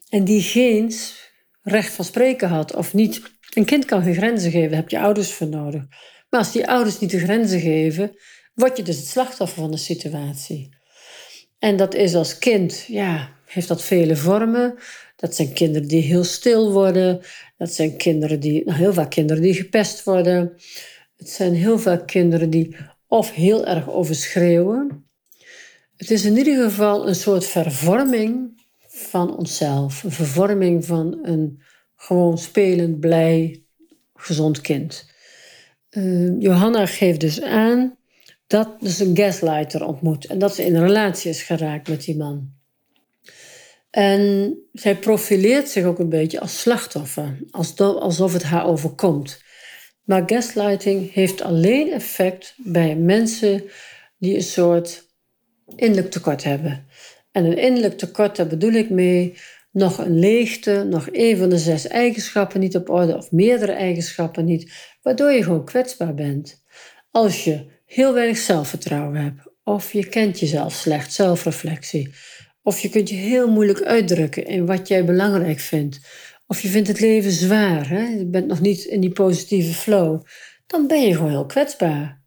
En 0.09 0.25
die 0.25 0.43
geens 0.43 1.15
recht 1.63 1.93
van 1.93 2.05
spreken 2.05 2.49
had 2.49 2.75
of 2.75 2.95
niet. 2.95 3.23
Een 3.55 3.65
kind 3.65 3.85
kan 3.85 4.03
geen 4.03 4.15
grenzen 4.15 4.51
geven, 4.51 4.69
daar 4.69 4.81
heb 4.81 4.91
je 4.91 5.01
ouders 5.01 5.33
voor 5.33 5.49
nodig. 5.49 5.83
Maar 6.29 6.41
als 6.41 6.53
die 6.53 6.69
ouders 6.69 6.99
niet 6.99 7.11
de 7.11 7.19
grenzen 7.19 7.61
geven, 7.61 8.17
word 8.55 8.77
je 8.77 8.83
dus 8.83 8.97
het 8.97 9.07
slachtoffer 9.07 9.63
van 9.63 9.71
de 9.71 9.77
situatie. 9.77 10.79
En 11.61 11.77
dat 11.77 11.95
is 11.95 12.15
als 12.15 12.39
kind, 12.39 12.85
ja, 12.87 13.29
heeft 13.45 13.69
dat 13.69 13.83
vele 13.83 14.17
vormen. 14.17 14.75
Dat 15.17 15.35
zijn 15.35 15.53
kinderen 15.53 15.89
die 15.89 16.03
heel 16.03 16.25
stil 16.25 16.73
worden. 16.73 17.21
Dat 17.57 17.73
zijn 17.73 17.97
kinderen 17.97 18.41
die, 18.41 18.65
nou, 18.65 18.79
heel 18.79 18.93
vaak 18.93 19.11
kinderen 19.11 19.43
die 19.43 19.55
gepest 19.55 20.05
worden. 20.05 20.53
Het 21.17 21.29
zijn 21.29 21.55
heel 21.55 21.79
vaak 21.79 22.07
kinderen 22.07 22.51
die 22.51 22.77
of 23.07 23.33
heel 23.33 23.67
erg 23.67 23.91
overschreeuwen. 23.91 25.07
Het 25.97 26.11
is 26.11 26.25
in 26.25 26.37
ieder 26.37 26.65
geval 26.65 27.09
een 27.09 27.15
soort 27.15 27.47
vervorming 27.47 28.63
van 28.79 29.37
onszelf. 29.37 30.03
Een 30.03 30.13
vervorming 30.13 30.85
van 30.85 31.19
een 31.23 31.63
gewoon 31.97 32.39
spelend, 32.39 33.01
blij, 33.01 33.65
gezond 34.15 34.61
kind. 34.61 35.11
Uh, 35.91 36.41
Johanna 36.41 36.87
geeft 36.87 37.21
dus 37.21 37.43
aan 37.43 37.99
dat 38.51 38.69
ze 38.85 39.05
een 39.05 39.17
gaslighter 39.17 39.87
ontmoet 39.87 40.27
en 40.27 40.39
dat 40.39 40.55
ze 40.55 40.65
in 40.65 40.75
een 40.75 40.87
relatie 40.87 41.31
is 41.31 41.43
geraakt 41.43 41.89
met 41.89 42.05
die 42.05 42.17
man. 42.17 42.53
En 43.91 44.57
zij 44.73 44.97
profileert 44.97 45.69
zich 45.69 45.85
ook 45.85 45.99
een 45.99 46.09
beetje 46.09 46.41
als 46.41 46.61
slachtoffer, 46.61 47.39
alsof 47.79 48.33
het 48.33 48.43
haar 48.43 48.67
overkomt. 48.67 49.43
Maar 50.05 50.23
gaslighting 50.27 51.13
heeft 51.13 51.43
alleen 51.43 51.93
effect 51.93 52.55
bij 52.57 52.97
mensen 52.97 53.63
die 54.19 54.35
een 54.35 54.43
soort 54.43 55.07
innerlijk 55.77 56.11
tekort 56.11 56.45
hebben. 56.45 56.87
En 57.33 57.45
een 57.45 57.59
innerlijk 57.59 57.99
tekort, 57.99 58.37
daar 58.37 58.47
bedoel 58.47 58.73
ik 58.73 58.91
mee 58.91 59.35
nog 59.73 59.99
een 59.99 60.19
leegte, 60.19 60.87
nog 60.89 61.09
een 61.13 61.37
van 61.37 61.49
de 61.49 61.59
zes 61.59 61.87
eigenschappen 61.87 62.61
niet 62.61 62.77
op 62.77 62.91
orde 62.91 63.17
of 63.17 63.31
meerdere 63.31 63.73
eigenschappen 63.73 64.45
niet, 64.45 64.73
waardoor 65.03 65.31
je 65.31 65.43
gewoon 65.43 65.65
kwetsbaar 65.65 66.15
bent. 66.15 66.65
Als 67.11 67.45
je 67.45 67.79
heel 67.93 68.15
weinig 68.15 68.39
zelfvertrouwen 68.39 69.23
hebt 69.23 69.51
of 69.65 69.93
je 69.93 70.07
kent 70.07 70.41
jezelf 70.41 70.73
slecht, 70.73 71.13
zelfreflectie, 71.13 72.11
Of 72.63 72.81
je 72.81 72.89
kunt 72.89 73.09
je 73.09 73.15
heel 73.15 73.51
moeilijk 73.51 73.83
uitdrukken 73.83 74.47
in 74.47 74.67
wat 74.67 74.89
jij 74.89 75.05
belangrijk 75.05 75.59
vindt. 75.59 76.01
Of 76.47 76.61
je 76.61 76.69
vindt 76.69 76.89
het 76.89 77.01
leven 77.01 77.31
zwaar, 77.31 77.89
hè? 77.89 78.09
je 78.09 78.27
bent 78.27 78.47
nog 78.47 78.61
niet 78.61 78.85
in 78.85 79.01
die 79.01 79.13
positieve 79.13 79.75
flow. 79.75 80.23
Dan 80.67 80.87
ben 80.87 81.03
je 81.03 81.15
gewoon 81.15 81.31
heel 81.31 81.47
kwetsbaar. 81.47 82.23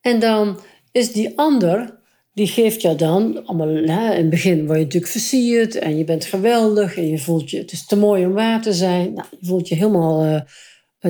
En 0.00 0.20
dan 0.20 0.60
is 0.92 1.12
die 1.12 1.38
ander, 1.38 2.00
die 2.32 2.46
geeft 2.46 2.82
jou 2.82 2.96
dan, 2.96 3.46
allemaal, 3.46 3.68
hè, 3.68 4.12
in 4.12 4.20
het 4.20 4.30
begin 4.30 4.66
word 4.66 4.78
je 4.78 4.84
natuurlijk 4.84 5.12
versierd 5.12 5.74
en 5.74 5.98
je 5.98 6.04
bent 6.04 6.24
geweldig 6.24 6.96
en 6.96 7.08
je 7.08 7.18
voelt 7.18 7.50
je, 7.50 7.58
het 7.58 7.72
is 7.72 7.86
te 7.86 7.96
mooi 7.96 8.26
om 8.26 8.32
waar 8.32 8.62
te 8.62 8.72
zijn. 8.72 9.12
Nou, 9.12 9.26
je 9.40 9.46
voelt 9.46 9.68
je 9.68 9.74
helemaal 9.74 10.26
uh, 10.26 10.40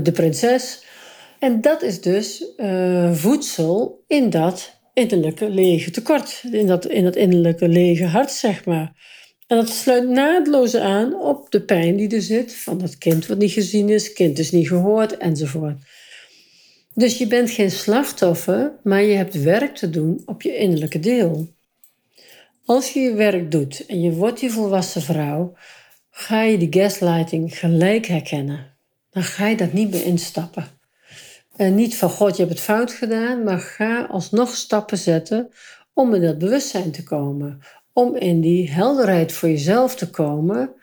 de 0.02 0.12
prinses. 0.12 0.82
En 1.38 1.60
dat 1.60 1.82
is 1.82 2.00
dus 2.00 2.44
uh, 2.56 3.12
voedsel 3.14 4.04
in 4.06 4.30
dat 4.30 4.80
innerlijke 4.92 5.50
lege 5.50 5.90
tekort. 5.90 6.42
In 6.50 6.66
dat, 6.66 6.86
in 6.86 7.04
dat 7.04 7.16
innerlijke 7.16 7.68
lege 7.68 8.04
hart, 8.04 8.30
zeg 8.30 8.64
maar. 8.64 8.92
En 9.46 9.56
dat 9.56 9.68
sluit 9.68 10.08
naadloos 10.08 10.74
aan 10.76 11.14
op 11.14 11.50
de 11.50 11.62
pijn 11.62 11.96
die 11.96 12.08
er 12.08 12.22
zit 12.22 12.54
van 12.54 12.78
dat 12.78 12.98
kind 12.98 13.26
wat 13.26 13.38
niet 13.38 13.52
gezien 13.52 13.88
is, 13.88 14.12
kind 14.12 14.38
is 14.38 14.50
niet 14.50 14.68
gehoord 14.68 15.16
enzovoort. 15.16 15.76
Dus 16.94 17.18
je 17.18 17.26
bent 17.26 17.50
geen 17.50 17.70
slachtoffer, 17.70 18.72
maar 18.82 19.02
je 19.02 19.14
hebt 19.14 19.42
werk 19.42 19.76
te 19.76 19.90
doen 19.90 20.22
op 20.26 20.42
je 20.42 20.56
innerlijke 20.56 21.00
deel. 21.00 21.48
Als 22.64 22.92
je 22.92 23.00
je 23.00 23.14
werk 23.14 23.50
doet 23.50 23.86
en 23.86 24.00
je 24.00 24.12
wordt 24.12 24.40
die 24.40 24.50
volwassen 24.50 25.02
vrouw, 25.02 25.56
ga 26.10 26.42
je 26.42 26.58
die 26.58 26.72
gaslighting 26.72 27.58
gelijk 27.58 28.06
herkennen. 28.06 28.76
Dan 29.10 29.22
ga 29.22 29.46
je 29.46 29.56
dat 29.56 29.72
niet 29.72 29.90
meer 29.90 30.04
instappen. 30.04 30.77
En 31.58 31.74
niet 31.74 31.96
van 31.96 32.10
God, 32.10 32.36
je 32.36 32.42
hebt 32.42 32.54
het 32.54 32.64
fout 32.64 32.92
gedaan, 32.92 33.42
maar 33.42 33.58
ga 33.58 34.04
alsnog 34.04 34.54
stappen 34.54 34.98
zetten 34.98 35.48
om 35.92 36.14
in 36.14 36.20
dat 36.20 36.38
bewustzijn 36.38 36.90
te 36.90 37.02
komen. 37.02 37.60
Om 37.92 38.16
in 38.16 38.40
die 38.40 38.70
helderheid 38.70 39.32
voor 39.32 39.48
jezelf 39.48 39.96
te 39.96 40.10
komen. 40.10 40.74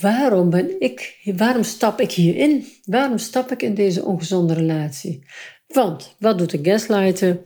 Waarom 0.00 0.50
ben 0.50 0.80
ik, 0.80 1.20
waarom 1.36 1.62
stap 1.62 2.00
ik 2.00 2.12
hierin? 2.12 2.66
Waarom 2.84 3.18
stap 3.18 3.50
ik 3.50 3.62
in 3.62 3.74
deze 3.74 4.04
ongezonde 4.04 4.54
relatie? 4.54 5.26
Want 5.66 6.14
wat 6.18 6.38
doet 6.38 6.50
de 6.50 6.58
gaslighter? 6.62 7.40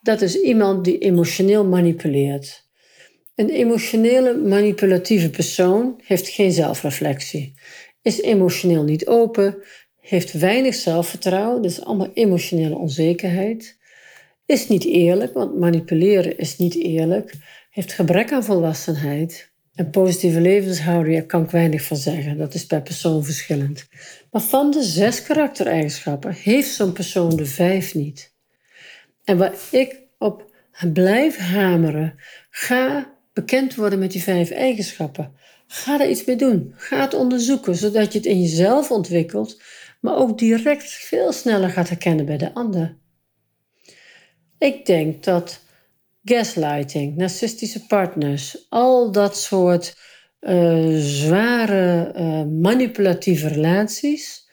Dat 0.00 0.20
is 0.20 0.40
iemand 0.40 0.84
die 0.84 0.98
emotioneel 0.98 1.64
manipuleert. 1.64 2.66
Een 3.34 3.50
emotionele 3.50 4.36
manipulatieve 4.36 5.30
persoon 5.30 6.00
heeft 6.04 6.28
geen 6.28 6.52
zelfreflectie, 6.52 7.54
is 8.02 8.20
emotioneel 8.20 8.82
niet 8.82 9.06
open, 9.06 9.62
heeft 10.08 10.32
weinig 10.32 10.74
zelfvertrouwen, 10.74 11.62
dus 11.62 11.84
allemaal 11.84 12.10
emotionele 12.14 12.76
onzekerheid. 12.76 13.76
Is 14.46 14.68
niet 14.68 14.84
eerlijk, 14.84 15.34
want 15.34 15.58
manipuleren 15.58 16.38
is 16.38 16.56
niet 16.56 16.74
eerlijk. 16.74 17.32
Heeft 17.70 17.92
gebrek 17.92 18.32
aan 18.32 18.44
volwassenheid. 18.44 19.50
En 19.74 19.90
positieve 19.90 20.40
levenshouding, 20.40 21.16
daar 21.16 21.26
kan 21.26 21.42
ik 21.42 21.50
weinig 21.50 21.82
van 21.82 21.96
zeggen. 21.96 22.38
Dat 22.38 22.54
is 22.54 22.66
per 22.66 22.82
persoon 22.82 23.24
verschillend. 23.24 23.88
Maar 24.30 24.42
van 24.42 24.70
de 24.70 24.82
zes 24.82 25.22
karaktereigenschappen 25.22 26.32
heeft 26.32 26.70
zo'n 26.70 26.92
persoon 26.92 27.36
de 27.36 27.46
vijf 27.46 27.94
niet. 27.94 28.34
En 29.24 29.38
waar 29.38 29.54
ik 29.70 30.00
op 30.18 30.50
blijf 30.92 31.36
hameren, 31.36 32.14
ga 32.50 33.14
bekend 33.32 33.74
worden 33.74 33.98
met 33.98 34.12
die 34.12 34.22
vijf 34.22 34.50
eigenschappen. 34.50 35.32
Ga 35.66 36.00
er 36.00 36.10
iets 36.10 36.24
mee 36.24 36.36
doen. 36.36 36.72
Ga 36.76 37.00
het 37.00 37.14
onderzoeken, 37.14 37.74
zodat 37.74 38.12
je 38.12 38.18
het 38.18 38.26
in 38.26 38.40
jezelf 38.40 38.90
ontwikkelt, 38.90 39.60
maar 40.00 40.16
ook 40.16 40.38
direct 40.38 40.90
veel 40.90 41.32
sneller 41.32 41.70
gaat 41.70 41.88
herkennen 41.88 42.26
bij 42.26 42.36
de 42.36 42.54
ander. 42.54 42.98
Ik 44.58 44.86
denk 44.86 45.24
dat 45.24 45.60
gaslighting, 46.24 47.16
narcistische 47.16 47.86
partners, 47.86 48.66
al 48.68 49.12
dat 49.12 49.38
soort 49.38 49.96
uh, 50.40 50.96
zware 50.98 52.12
uh, 52.16 52.60
manipulatieve 52.60 53.48
relaties, 53.48 54.50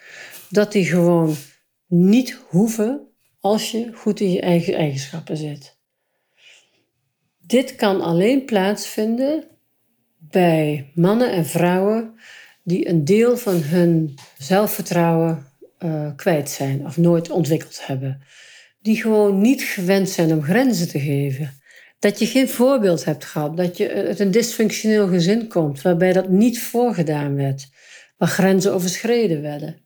dat 0.50 0.72
die 0.72 0.86
gewoon 0.86 1.36
niet 1.88 2.40
hoeven 2.48 3.08
als 3.40 3.72
je 3.72 3.94
goed 3.94 4.20
in 4.20 4.32
je 4.32 4.42
eigen 4.42 4.74
eigenschappen 4.74 5.38
zit. 5.38 5.78
Dit 7.38 7.76
kan 7.76 8.02
alleen 8.02 8.46
plaatsvinden 8.46 9.48
bij 10.18 10.92
mannen 10.96 11.32
en 11.32 11.46
vrouwen 11.46 12.20
die 12.66 12.90
een 12.90 13.06
deel 13.06 13.38
van 13.38 13.62
hun 13.62 14.16
zelfvertrouwen 14.38 15.46
uh, 15.80 16.10
kwijt 16.16 16.50
zijn 16.50 16.86
of 16.86 16.98
nooit 16.98 17.30
ontwikkeld 17.30 17.86
hebben. 17.86 18.22
Die 18.82 19.02
gewoon 19.02 19.42
niet 19.42 19.64
gewend 19.64 20.10
zijn 20.10 20.34
om 20.34 20.44
grenzen 20.44 20.88
te 20.88 21.00
geven. 21.00 21.60
Dat 22.00 22.20
je 22.20 22.26
geen 22.26 22.50
voorbeeld 22.50 23.06
hebt 23.06 23.26
gehad, 23.26 23.58
dat 23.58 23.78
je 23.78 23.94
uit 23.94 24.20
een 24.20 24.32
dysfunctioneel 24.32 25.08
gezin 25.08 25.48
komt 25.48 25.82
waarbij 25.82 26.14
dat 26.14 26.30
niet 26.30 26.62
voorgedaan 26.62 27.36
werd, 27.36 27.68
waar 28.18 28.30
grenzen 28.30 28.74
overschreden 28.74 29.42
werden. 29.42 29.78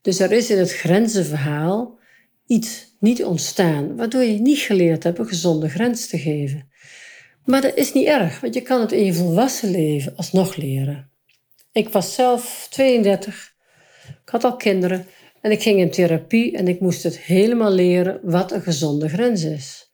Dus 0.00 0.20
er 0.20 0.32
is 0.32 0.50
in 0.50 0.58
het 0.58 0.72
grenzenverhaal 0.72 1.98
iets 2.46 2.96
niet 3.00 3.24
ontstaan, 3.24 3.96
waardoor 3.96 4.22
je 4.22 4.40
niet 4.40 4.58
geleerd 4.58 5.02
hebt 5.02 5.18
een 5.18 5.26
gezonde 5.26 5.68
grens 5.68 6.06
te 6.06 6.18
geven. 6.18 6.70
Maar 7.44 7.60
dat 7.60 7.76
is 7.76 7.92
niet 7.92 8.06
erg, 8.06 8.40
want 8.40 8.54
je 8.54 8.60
kan 8.60 8.80
het 8.80 8.92
in 8.92 9.04
je 9.04 9.14
volwassen 9.14 9.70
leven 9.70 10.16
alsnog 10.16 10.56
leren. 10.56 11.11
Ik 11.72 11.88
was 11.88 12.14
zelf 12.14 12.66
32, 12.70 13.54
ik 14.24 14.28
had 14.28 14.44
al 14.44 14.56
kinderen 14.56 15.06
en 15.40 15.50
ik 15.50 15.62
ging 15.62 15.78
in 15.78 15.90
therapie 15.90 16.56
en 16.56 16.68
ik 16.68 16.80
moest 16.80 17.02
het 17.02 17.18
helemaal 17.18 17.70
leren 17.70 18.20
wat 18.22 18.52
een 18.52 18.62
gezonde 18.62 19.08
grens 19.08 19.44
is. 19.44 19.92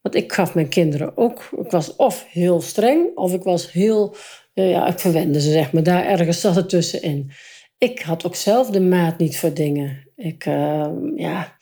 Want 0.00 0.14
ik 0.14 0.32
gaf 0.32 0.54
mijn 0.54 0.68
kinderen 0.68 1.16
ook, 1.16 1.48
ik 1.64 1.70
was 1.70 1.96
of 1.96 2.26
heel 2.28 2.60
streng 2.60 3.16
of 3.16 3.32
ik 3.32 3.42
was 3.42 3.72
heel, 3.72 4.14
eh, 4.54 4.70
ja, 4.70 4.86
ik 4.86 4.98
verwende 4.98 5.40
ze 5.40 5.50
zeg 5.50 5.72
maar, 5.72 5.82
daar 5.82 6.04
ergens 6.04 6.40
zat 6.40 6.54
het 6.54 6.68
tussenin. 6.68 7.30
Ik 7.78 8.00
had 8.00 8.26
ook 8.26 8.36
zelf 8.36 8.70
de 8.70 8.80
maat 8.80 9.18
niet 9.18 9.38
voor 9.38 9.54
dingen. 9.54 10.08
Ik 10.16 10.46
uh, 10.46 10.88
ja, 11.16 11.56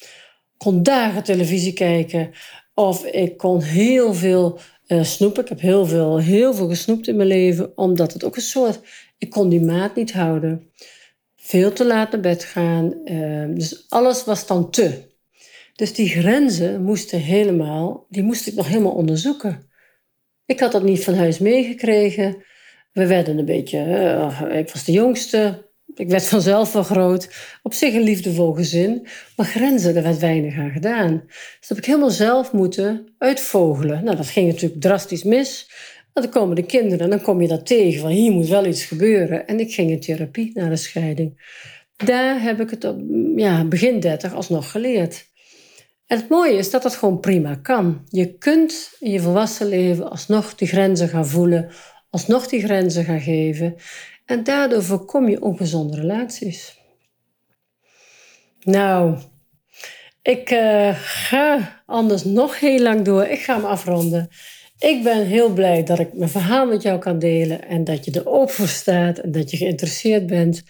kon 0.57 0.83
dagen 0.83 1.23
televisie 1.23 1.73
kijken 1.73 2.31
of 2.75 3.05
ik 3.05 3.37
kon 3.37 3.63
heel 3.63 4.15
veel 4.15 4.59
uh, 4.87 5.05
snoepen. 5.05 5.43
Ik 5.43 5.49
heb 5.49 5.61
heel 5.61 5.87
veel, 5.87 6.19
heel 6.19 6.55
veel 6.55 6.69
gesnoept 6.69 7.09
in 7.09 7.17
mijn 7.17 7.29
leven, 7.29 7.77
omdat 7.77 8.13
het 8.13 8.25
ook 8.25 8.37
een 8.37 8.43
soort 8.43 8.81
ik 9.21 9.31
kon 9.31 9.49
die 9.49 9.61
maat 9.61 9.97
niet 9.97 10.13
houden. 10.13 10.71
Veel 11.37 11.73
te 11.73 11.87
laat 11.87 12.13
naar 12.13 12.21
bed 12.21 12.45
gaan. 12.45 13.05
Ehm, 13.05 13.55
dus 13.55 13.87
alles 13.89 14.25
was 14.25 14.47
dan 14.47 14.71
te. 14.71 15.09
Dus 15.75 15.95
die 15.95 16.09
grenzen 16.09 16.83
moesten 16.83 17.21
helemaal, 17.21 18.07
die 18.09 18.23
moest 18.23 18.47
ik 18.47 18.55
nog 18.55 18.69
helemaal 18.69 18.93
onderzoeken. 18.93 19.71
Ik 20.47 20.61
had 20.61 20.73
dat 20.73 20.83
niet 20.83 21.05
van 21.05 21.15
huis 21.15 21.39
meegekregen. 21.39 22.45
We 22.93 23.07
werden 23.07 23.39
een 23.39 23.45
beetje, 23.45 23.79
uh, 23.79 24.59
ik 24.59 24.71
was 24.71 24.85
de 24.85 24.93
jongste. 24.93 25.69
Ik 25.95 26.09
werd 26.09 26.25
vanzelf 26.25 26.73
wel 26.73 26.83
groot. 26.83 27.29
Op 27.63 27.73
zich 27.73 27.95
een 27.95 28.03
liefdevol 28.03 28.53
gezin. 28.53 29.07
Maar 29.37 29.47
grenzen, 29.47 29.95
daar 29.95 30.03
werd 30.03 30.19
weinig 30.19 30.59
aan 30.59 30.71
gedaan. 30.71 31.23
Dus 31.27 31.57
dat 31.61 31.69
heb 31.69 31.79
ik 31.79 31.85
helemaal 31.85 32.11
zelf 32.11 32.53
moeten 32.53 33.15
uitvogelen. 33.19 34.05
Nou, 34.05 34.17
dat 34.17 34.27
ging 34.27 34.47
natuurlijk 34.53 34.81
drastisch 34.81 35.23
mis. 35.23 35.71
Dan 36.21 36.31
komen 36.31 36.57
de 36.57 36.67
kinderen 36.67 36.99
en 36.99 37.11
dan 37.11 37.21
kom 37.21 37.41
je 37.41 37.49
dat 37.49 37.67
tegen 37.67 38.01
van 38.01 38.11
hier 38.11 38.33
moet 38.33 38.49
wel 38.49 38.67
iets 38.67 38.85
gebeuren. 38.85 39.47
En 39.47 39.61
ik 39.61 39.75
ging 39.75 39.91
in 39.91 40.01
therapie 40.01 40.51
na 40.55 40.69
de 40.69 40.77
scheiding. 40.77 41.59
Daar 41.97 42.43
heb 42.43 42.61
ik 42.61 42.71
het 42.71 42.85
op 42.85 43.01
ja, 43.37 43.65
begin 43.65 44.01
30 44.01 44.35
alsnog 44.35 44.71
geleerd. 44.71 45.29
En 46.07 46.19
het 46.19 46.29
mooie 46.29 46.57
is 46.57 46.71
dat 46.71 46.83
dat 46.83 46.95
gewoon 46.95 47.21
prima 47.21 47.55
kan. 47.55 48.07
Je 48.09 48.39
kunt 48.39 48.97
in 48.99 49.11
je 49.11 49.21
volwassen 49.21 49.67
leven 49.67 50.11
alsnog 50.11 50.55
die 50.55 50.69
grenzen 50.69 51.09
gaan 51.09 51.27
voelen, 51.27 51.71
alsnog 52.11 52.47
die 52.47 52.63
grenzen 52.63 53.05
gaan 53.05 53.21
geven. 53.21 53.75
En 54.25 54.45
daardoor 54.45 54.83
voorkom 54.83 55.29
je 55.29 55.43
ongezonde 55.43 55.97
relaties. 55.97 56.79
Nou, 58.63 59.19
ik 60.23 60.51
uh, 60.51 60.91
ga 60.95 61.83
anders 61.87 62.25
nog 62.25 62.61
heel 62.61 62.81
lang 62.81 63.05
door. 63.05 63.25
Ik 63.25 63.41
ga 63.41 63.55
hem 63.55 63.65
afronden. 63.65 64.29
Ik 64.81 65.03
ben 65.03 65.27
heel 65.27 65.53
blij 65.53 65.85
dat 65.85 65.99
ik 65.99 66.13
mijn 66.13 66.31
verhaal 66.31 66.67
met 66.67 66.83
jou 66.83 66.99
kan 66.99 67.19
delen 67.19 67.69
en 67.69 67.85
dat 67.85 68.05
je 68.05 68.11
er 68.11 68.29
open 68.29 68.55
voor 68.55 68.69
staat 68.69 69.19
en 69.19 69.33
dat 69.33 69.51
je 69.51 69.57
geïnteresseerd 69.57 70.27
bent. 70.27 70.63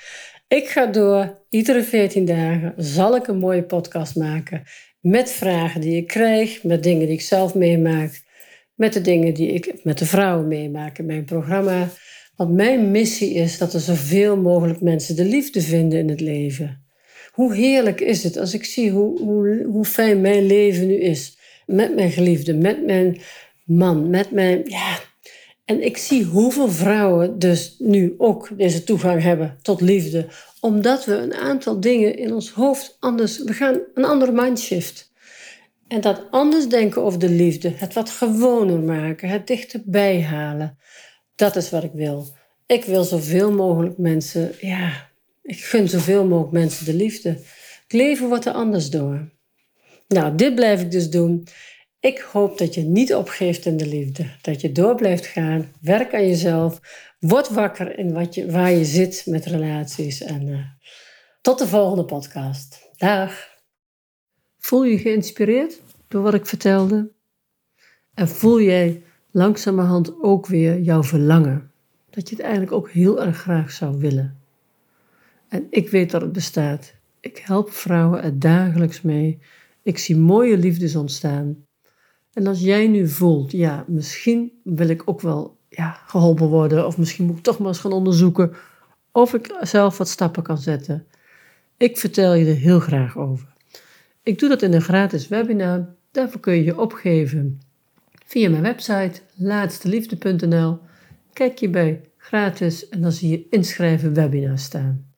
Ik 0.49 0.69
ga 0.69 0.87
door. 0.87 1.39
Iedere 1.49 1.83
14 1.83 2.25
dagen 2.25 2.75
zal 2.77 3.17
ik 3.17 3.27
een 3.27 3.39
mooie 3.39 3.63
podcast 3.63 4.17
maken 4.17 4.63
met 5.01 5.31
vragen 5.31 5.81
die 5.81 5.97
ik 5.97 6.07
krijg, 6.07 6.63
met 6.63 6.83
dingen 6.83 7.07
die 7.07 7.15
ik 7.15 7.21
zelf 7.21 7.55
meemaak, 7.55 8.21
met 8.75 8.93
de 8.93 9.01
dingen 9.01 9.35
die 9.35 9.49
ik 9.49 9.85
met 9.85 9.99
de 9.99 10.07
vrouwen 10.07 10.49
meemaak 10.49 10.99
in 10.99 11.07
mijn 11.07 11.25
programma. 11.25 11.89
Want 12.37 12.55
mijn 12.55 12.91
missie 12.91 13.35
is 13.35 13.59
dat 13.59 13.75
er 13.75 13.81
zoveel 13.81 14.37
mogelijk 14.37 14.81
mensen 14.81 15.17
de 15.17 15.25
liefde 15.25 15.61
vinden 15.61 15.99
in 15.99 16.09
het 16.09 16.21
leven. 16.21 16.85
Hoe 17.31 17.55
heerlijk 17.55 18.01
is 18.01 18.23
het 18.23 18.37
als 18.37 18.55
ik 18.55 18.65
zie 18.65 18.91
hoe, 18.91 19.21
hoe, 19.21 19.67
hoe 19.71 19.85
fijn 19.85 20.21
mijn 20.21 20.47
leven 20.47 20.87
nu 20.87 20.95
is. 20.95 21.39
Met 21.67 21.95
mijn 21.95 22.11
geliefde, 22.11 22.55
met 22.55 22.85
mijn 22.85 23.21
man, 23.71 24.11
met 24.11 24.31
mijn. 24.31 24.63
Ja. 24.65 24.99
En 25.65 25.85
ik 25.85 25.97
zie 25.97 26.25
hoeveel 26.25 26.69
vrouwen 26.69 27.39
dus 27.39 27.75
nu 27.79 28.15
ook 28.19 28.49
deze 28.57 28.85
toegang 28.85 29.23
hebben 29.23 29.59
tot 29.63 29.81
liefde, 29.81 30.29
omdat 30.61 31.05
we 31.05 31.15
een 31.15 31.35
aantal 31.35 31.81
dingen 31.81 32.17
in 32.17 32.33
ons 32.33 32.51
hoofd 32.51 32.97
anders. 33.01 33.43
We 33.43 33.53
gaan 33.53 33.79
een 33.95 34.05
andere 34.05 34.33
mindshift. 34.33 35.13
En 35.89 36.01
dat 36.01 36.27
anders 36.31 36.69
denken 36.69 37.03
over 37.03 37.19
de 37.19 37.29
liefde, 37.29 37.73
het 37.77 37.95
wat 37.95 38.11
gewoner 38.11 38.81
maken, 38.81 39.29
het 39.29 39.47
dichterbij 39.47 40.23
halen, 40.23 40.79
Dat 41.35 41.57
is 41.57 41.71
wat 41.71 41.85
ik 41.85 41.93
wil. 41.95 42.27
Ik 42.67 42.85
wil 42.85 43.05
zoveel 43.05 43.53
mogelijk 43.53 43.99
mensen, 43.99 44.53
ja, 44.61 45.11
ik 45.43 45.65
gun 45.65 45.89
zoveel 45.89 46.27
mogelijk 46.27 46.53
mensen 46.53 46.85
de 46.85 46.95
liefde. 46.95 47.31
Ik 47.87 47.93
leven 47.93 48.29
wat 48.29 48.47
er 48.47 48.53
anders 48.53 48.91
door. 48.91 49.29
Nou, 50.09 50.35
dit 50.35 50.55
blijf 50.55 50.81
ik 50.81 50.91
dus 50.91 51.11
doen. 51.11 51.47
Ik 52.01 52.19
hoop 52.19 52.59
dat 52.59 52.75
je 52.75 52.83
niet 52.83 53.15
opgeeft 53.15 53.67
in 53.67 53.77
de 53.77 53.87
liefde. 53.87 54.27
Dat 54.41 54.61
je 54.61 54.73
door 54.73 54.95
blijft 54.95 55.27
gaan. 55.27 55.73
Werk 55.81 56.15
aan 56.15 56.27
jezelf. 56.27 56.81
Word 57.19 57.49
wakker 57.49 57.99
in 57.99 58.13
wat 58.13 58.35
je, 58.35 58.51
waar 58.51 58.71
je 58.71 58.85
zit 58.85 59.23
met 59.27 59.47
relaties. 59.47 60.23
En 60.23 60.47
uh, 60.47 60.65
tot 61.41 61.59
de 61.59 61.67
volgende 61.67 62.05
podcast. 62.05 62.91
Dag. 62.97 63.49
Voel 64.59 64.85
je 64.85 64.99
geïnspireerd 64.99 65.83
door 66.09 66.23
wat 66.23 66.35
ik 66.35 66.47
vertelde? 66.47 67.13
En 68.15 68.29
voel 68.29 68.61
jij 68.61 69.03
langzamerhand 69.31 70.23
ook 70.23 70.47
weer 70.47 70.81
jouw 70.81 71.03
verlangen? 71.03 71.73
Dat 72.11 72.29
je 72.29 72.35
het 72.35 72.45
eigenlijk 72.45 72.73
ook 72.73 72.91
heel 72.91 73.23
erg 73.23 73.37
graag 73.37 73.71
zou 73.71 73.99
willen. 73.99 74.41
En 75.49 75.67
ik 75.71 75.89
weet 75.89 76.11
dat 76.11 76.21
het 76.21 76.33
bestaat. 76.33 76.95
Ik 77.21 77.39
help 77.39 77.71
vrouwen 77.71 78.23
er 78.23 78.39
dagelijks 78.39 79.03
mee. 79.03 79.39
Ik 79.83 79.99
zie 79.99 80.17
mooie 80.17 80.57
liefdes 80.57 80.97
ontstaan. 80.97 81.69
En 82.33 82.47
als 82.47 82.61
jij 82.61 82.89
nu 82.89 83.09
voelt, 83.09 83.53
ja, 83.53 83.85
misschien 83.87 84.53
wil 84.65 84.89
ik 84.89 85.03
ook 85.05 85.21
wel 85.21 85.59
ja, 85.69 86.01
geholpen 86.07 86.47
worden, 86.47 86.87
of 86.87 86.99
misschien 86.99 87.27
moet 87.27 87.37
ik 87.37 87.43
toch 87.43 87.59
maar 87.59 87.69
eens 87.69 87.79
gaan 87.79 87.93
onderzoeken 87.93 88.53
of 89.13 89.35
ik 89.35 89.57
zelf 89.61 89.99
wat 89.99 90.09
stappen 90.09 90.43
kan 90.43 90.59
zetten. 90.59 91.07
Ik 91.77 91.99
vertel 91.99 92.35
je 92.35 92.47
er 92.47 92.57
heel 92.57 92.81
graag 92.81 93.19
over. 93.19 93.49
Ik 94.23 94.39
doe 94.39 94.49
dat 94.49 94.63
in 94.63 94.73
een 94.73 94.83
gratis 94.83 95.29
webinar. 95.29 95.95
Daarvoor 96.11 96.41
kun 96.41 96.55
je 96.55 96.65
je 96.65 96.81
opgeven 96.81 97.61
via 98.27 98.51
mijn 98.51 98.63
website 98.63 99.21
laatsteliefde.nl. 99.35 100.79
Kijk 101.33 101.59
je 101.59 101.69
bij 101.69 102.01
gratis 102.17 102.89
en 102.89 103.01
dan 103.01 103.13
zie 103.13 103.31
je 103.31 103.47
inschrijven 103.51 104.15
webinar 104.15 104.59
staan. 104.59 105.13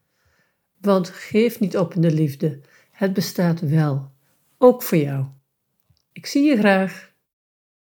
Want 0.81 1.09
geef 1.09 1.61
niet 1.61 1.77
op 1.77 1.95
in 1.95 2.01
de 2.01 2.13
liefde. 2.13 2.61
Het 2.91 3.13
bestaat 3.13 3.61
wel. 3.61 4.11
Ook 4.59 4.83
voor 4.83 4.99
jou. 4.99 5.27
Ik 6.13 6.27
zie 6.27 6.43
je 6.43 6.57
graag. 6.57 7.12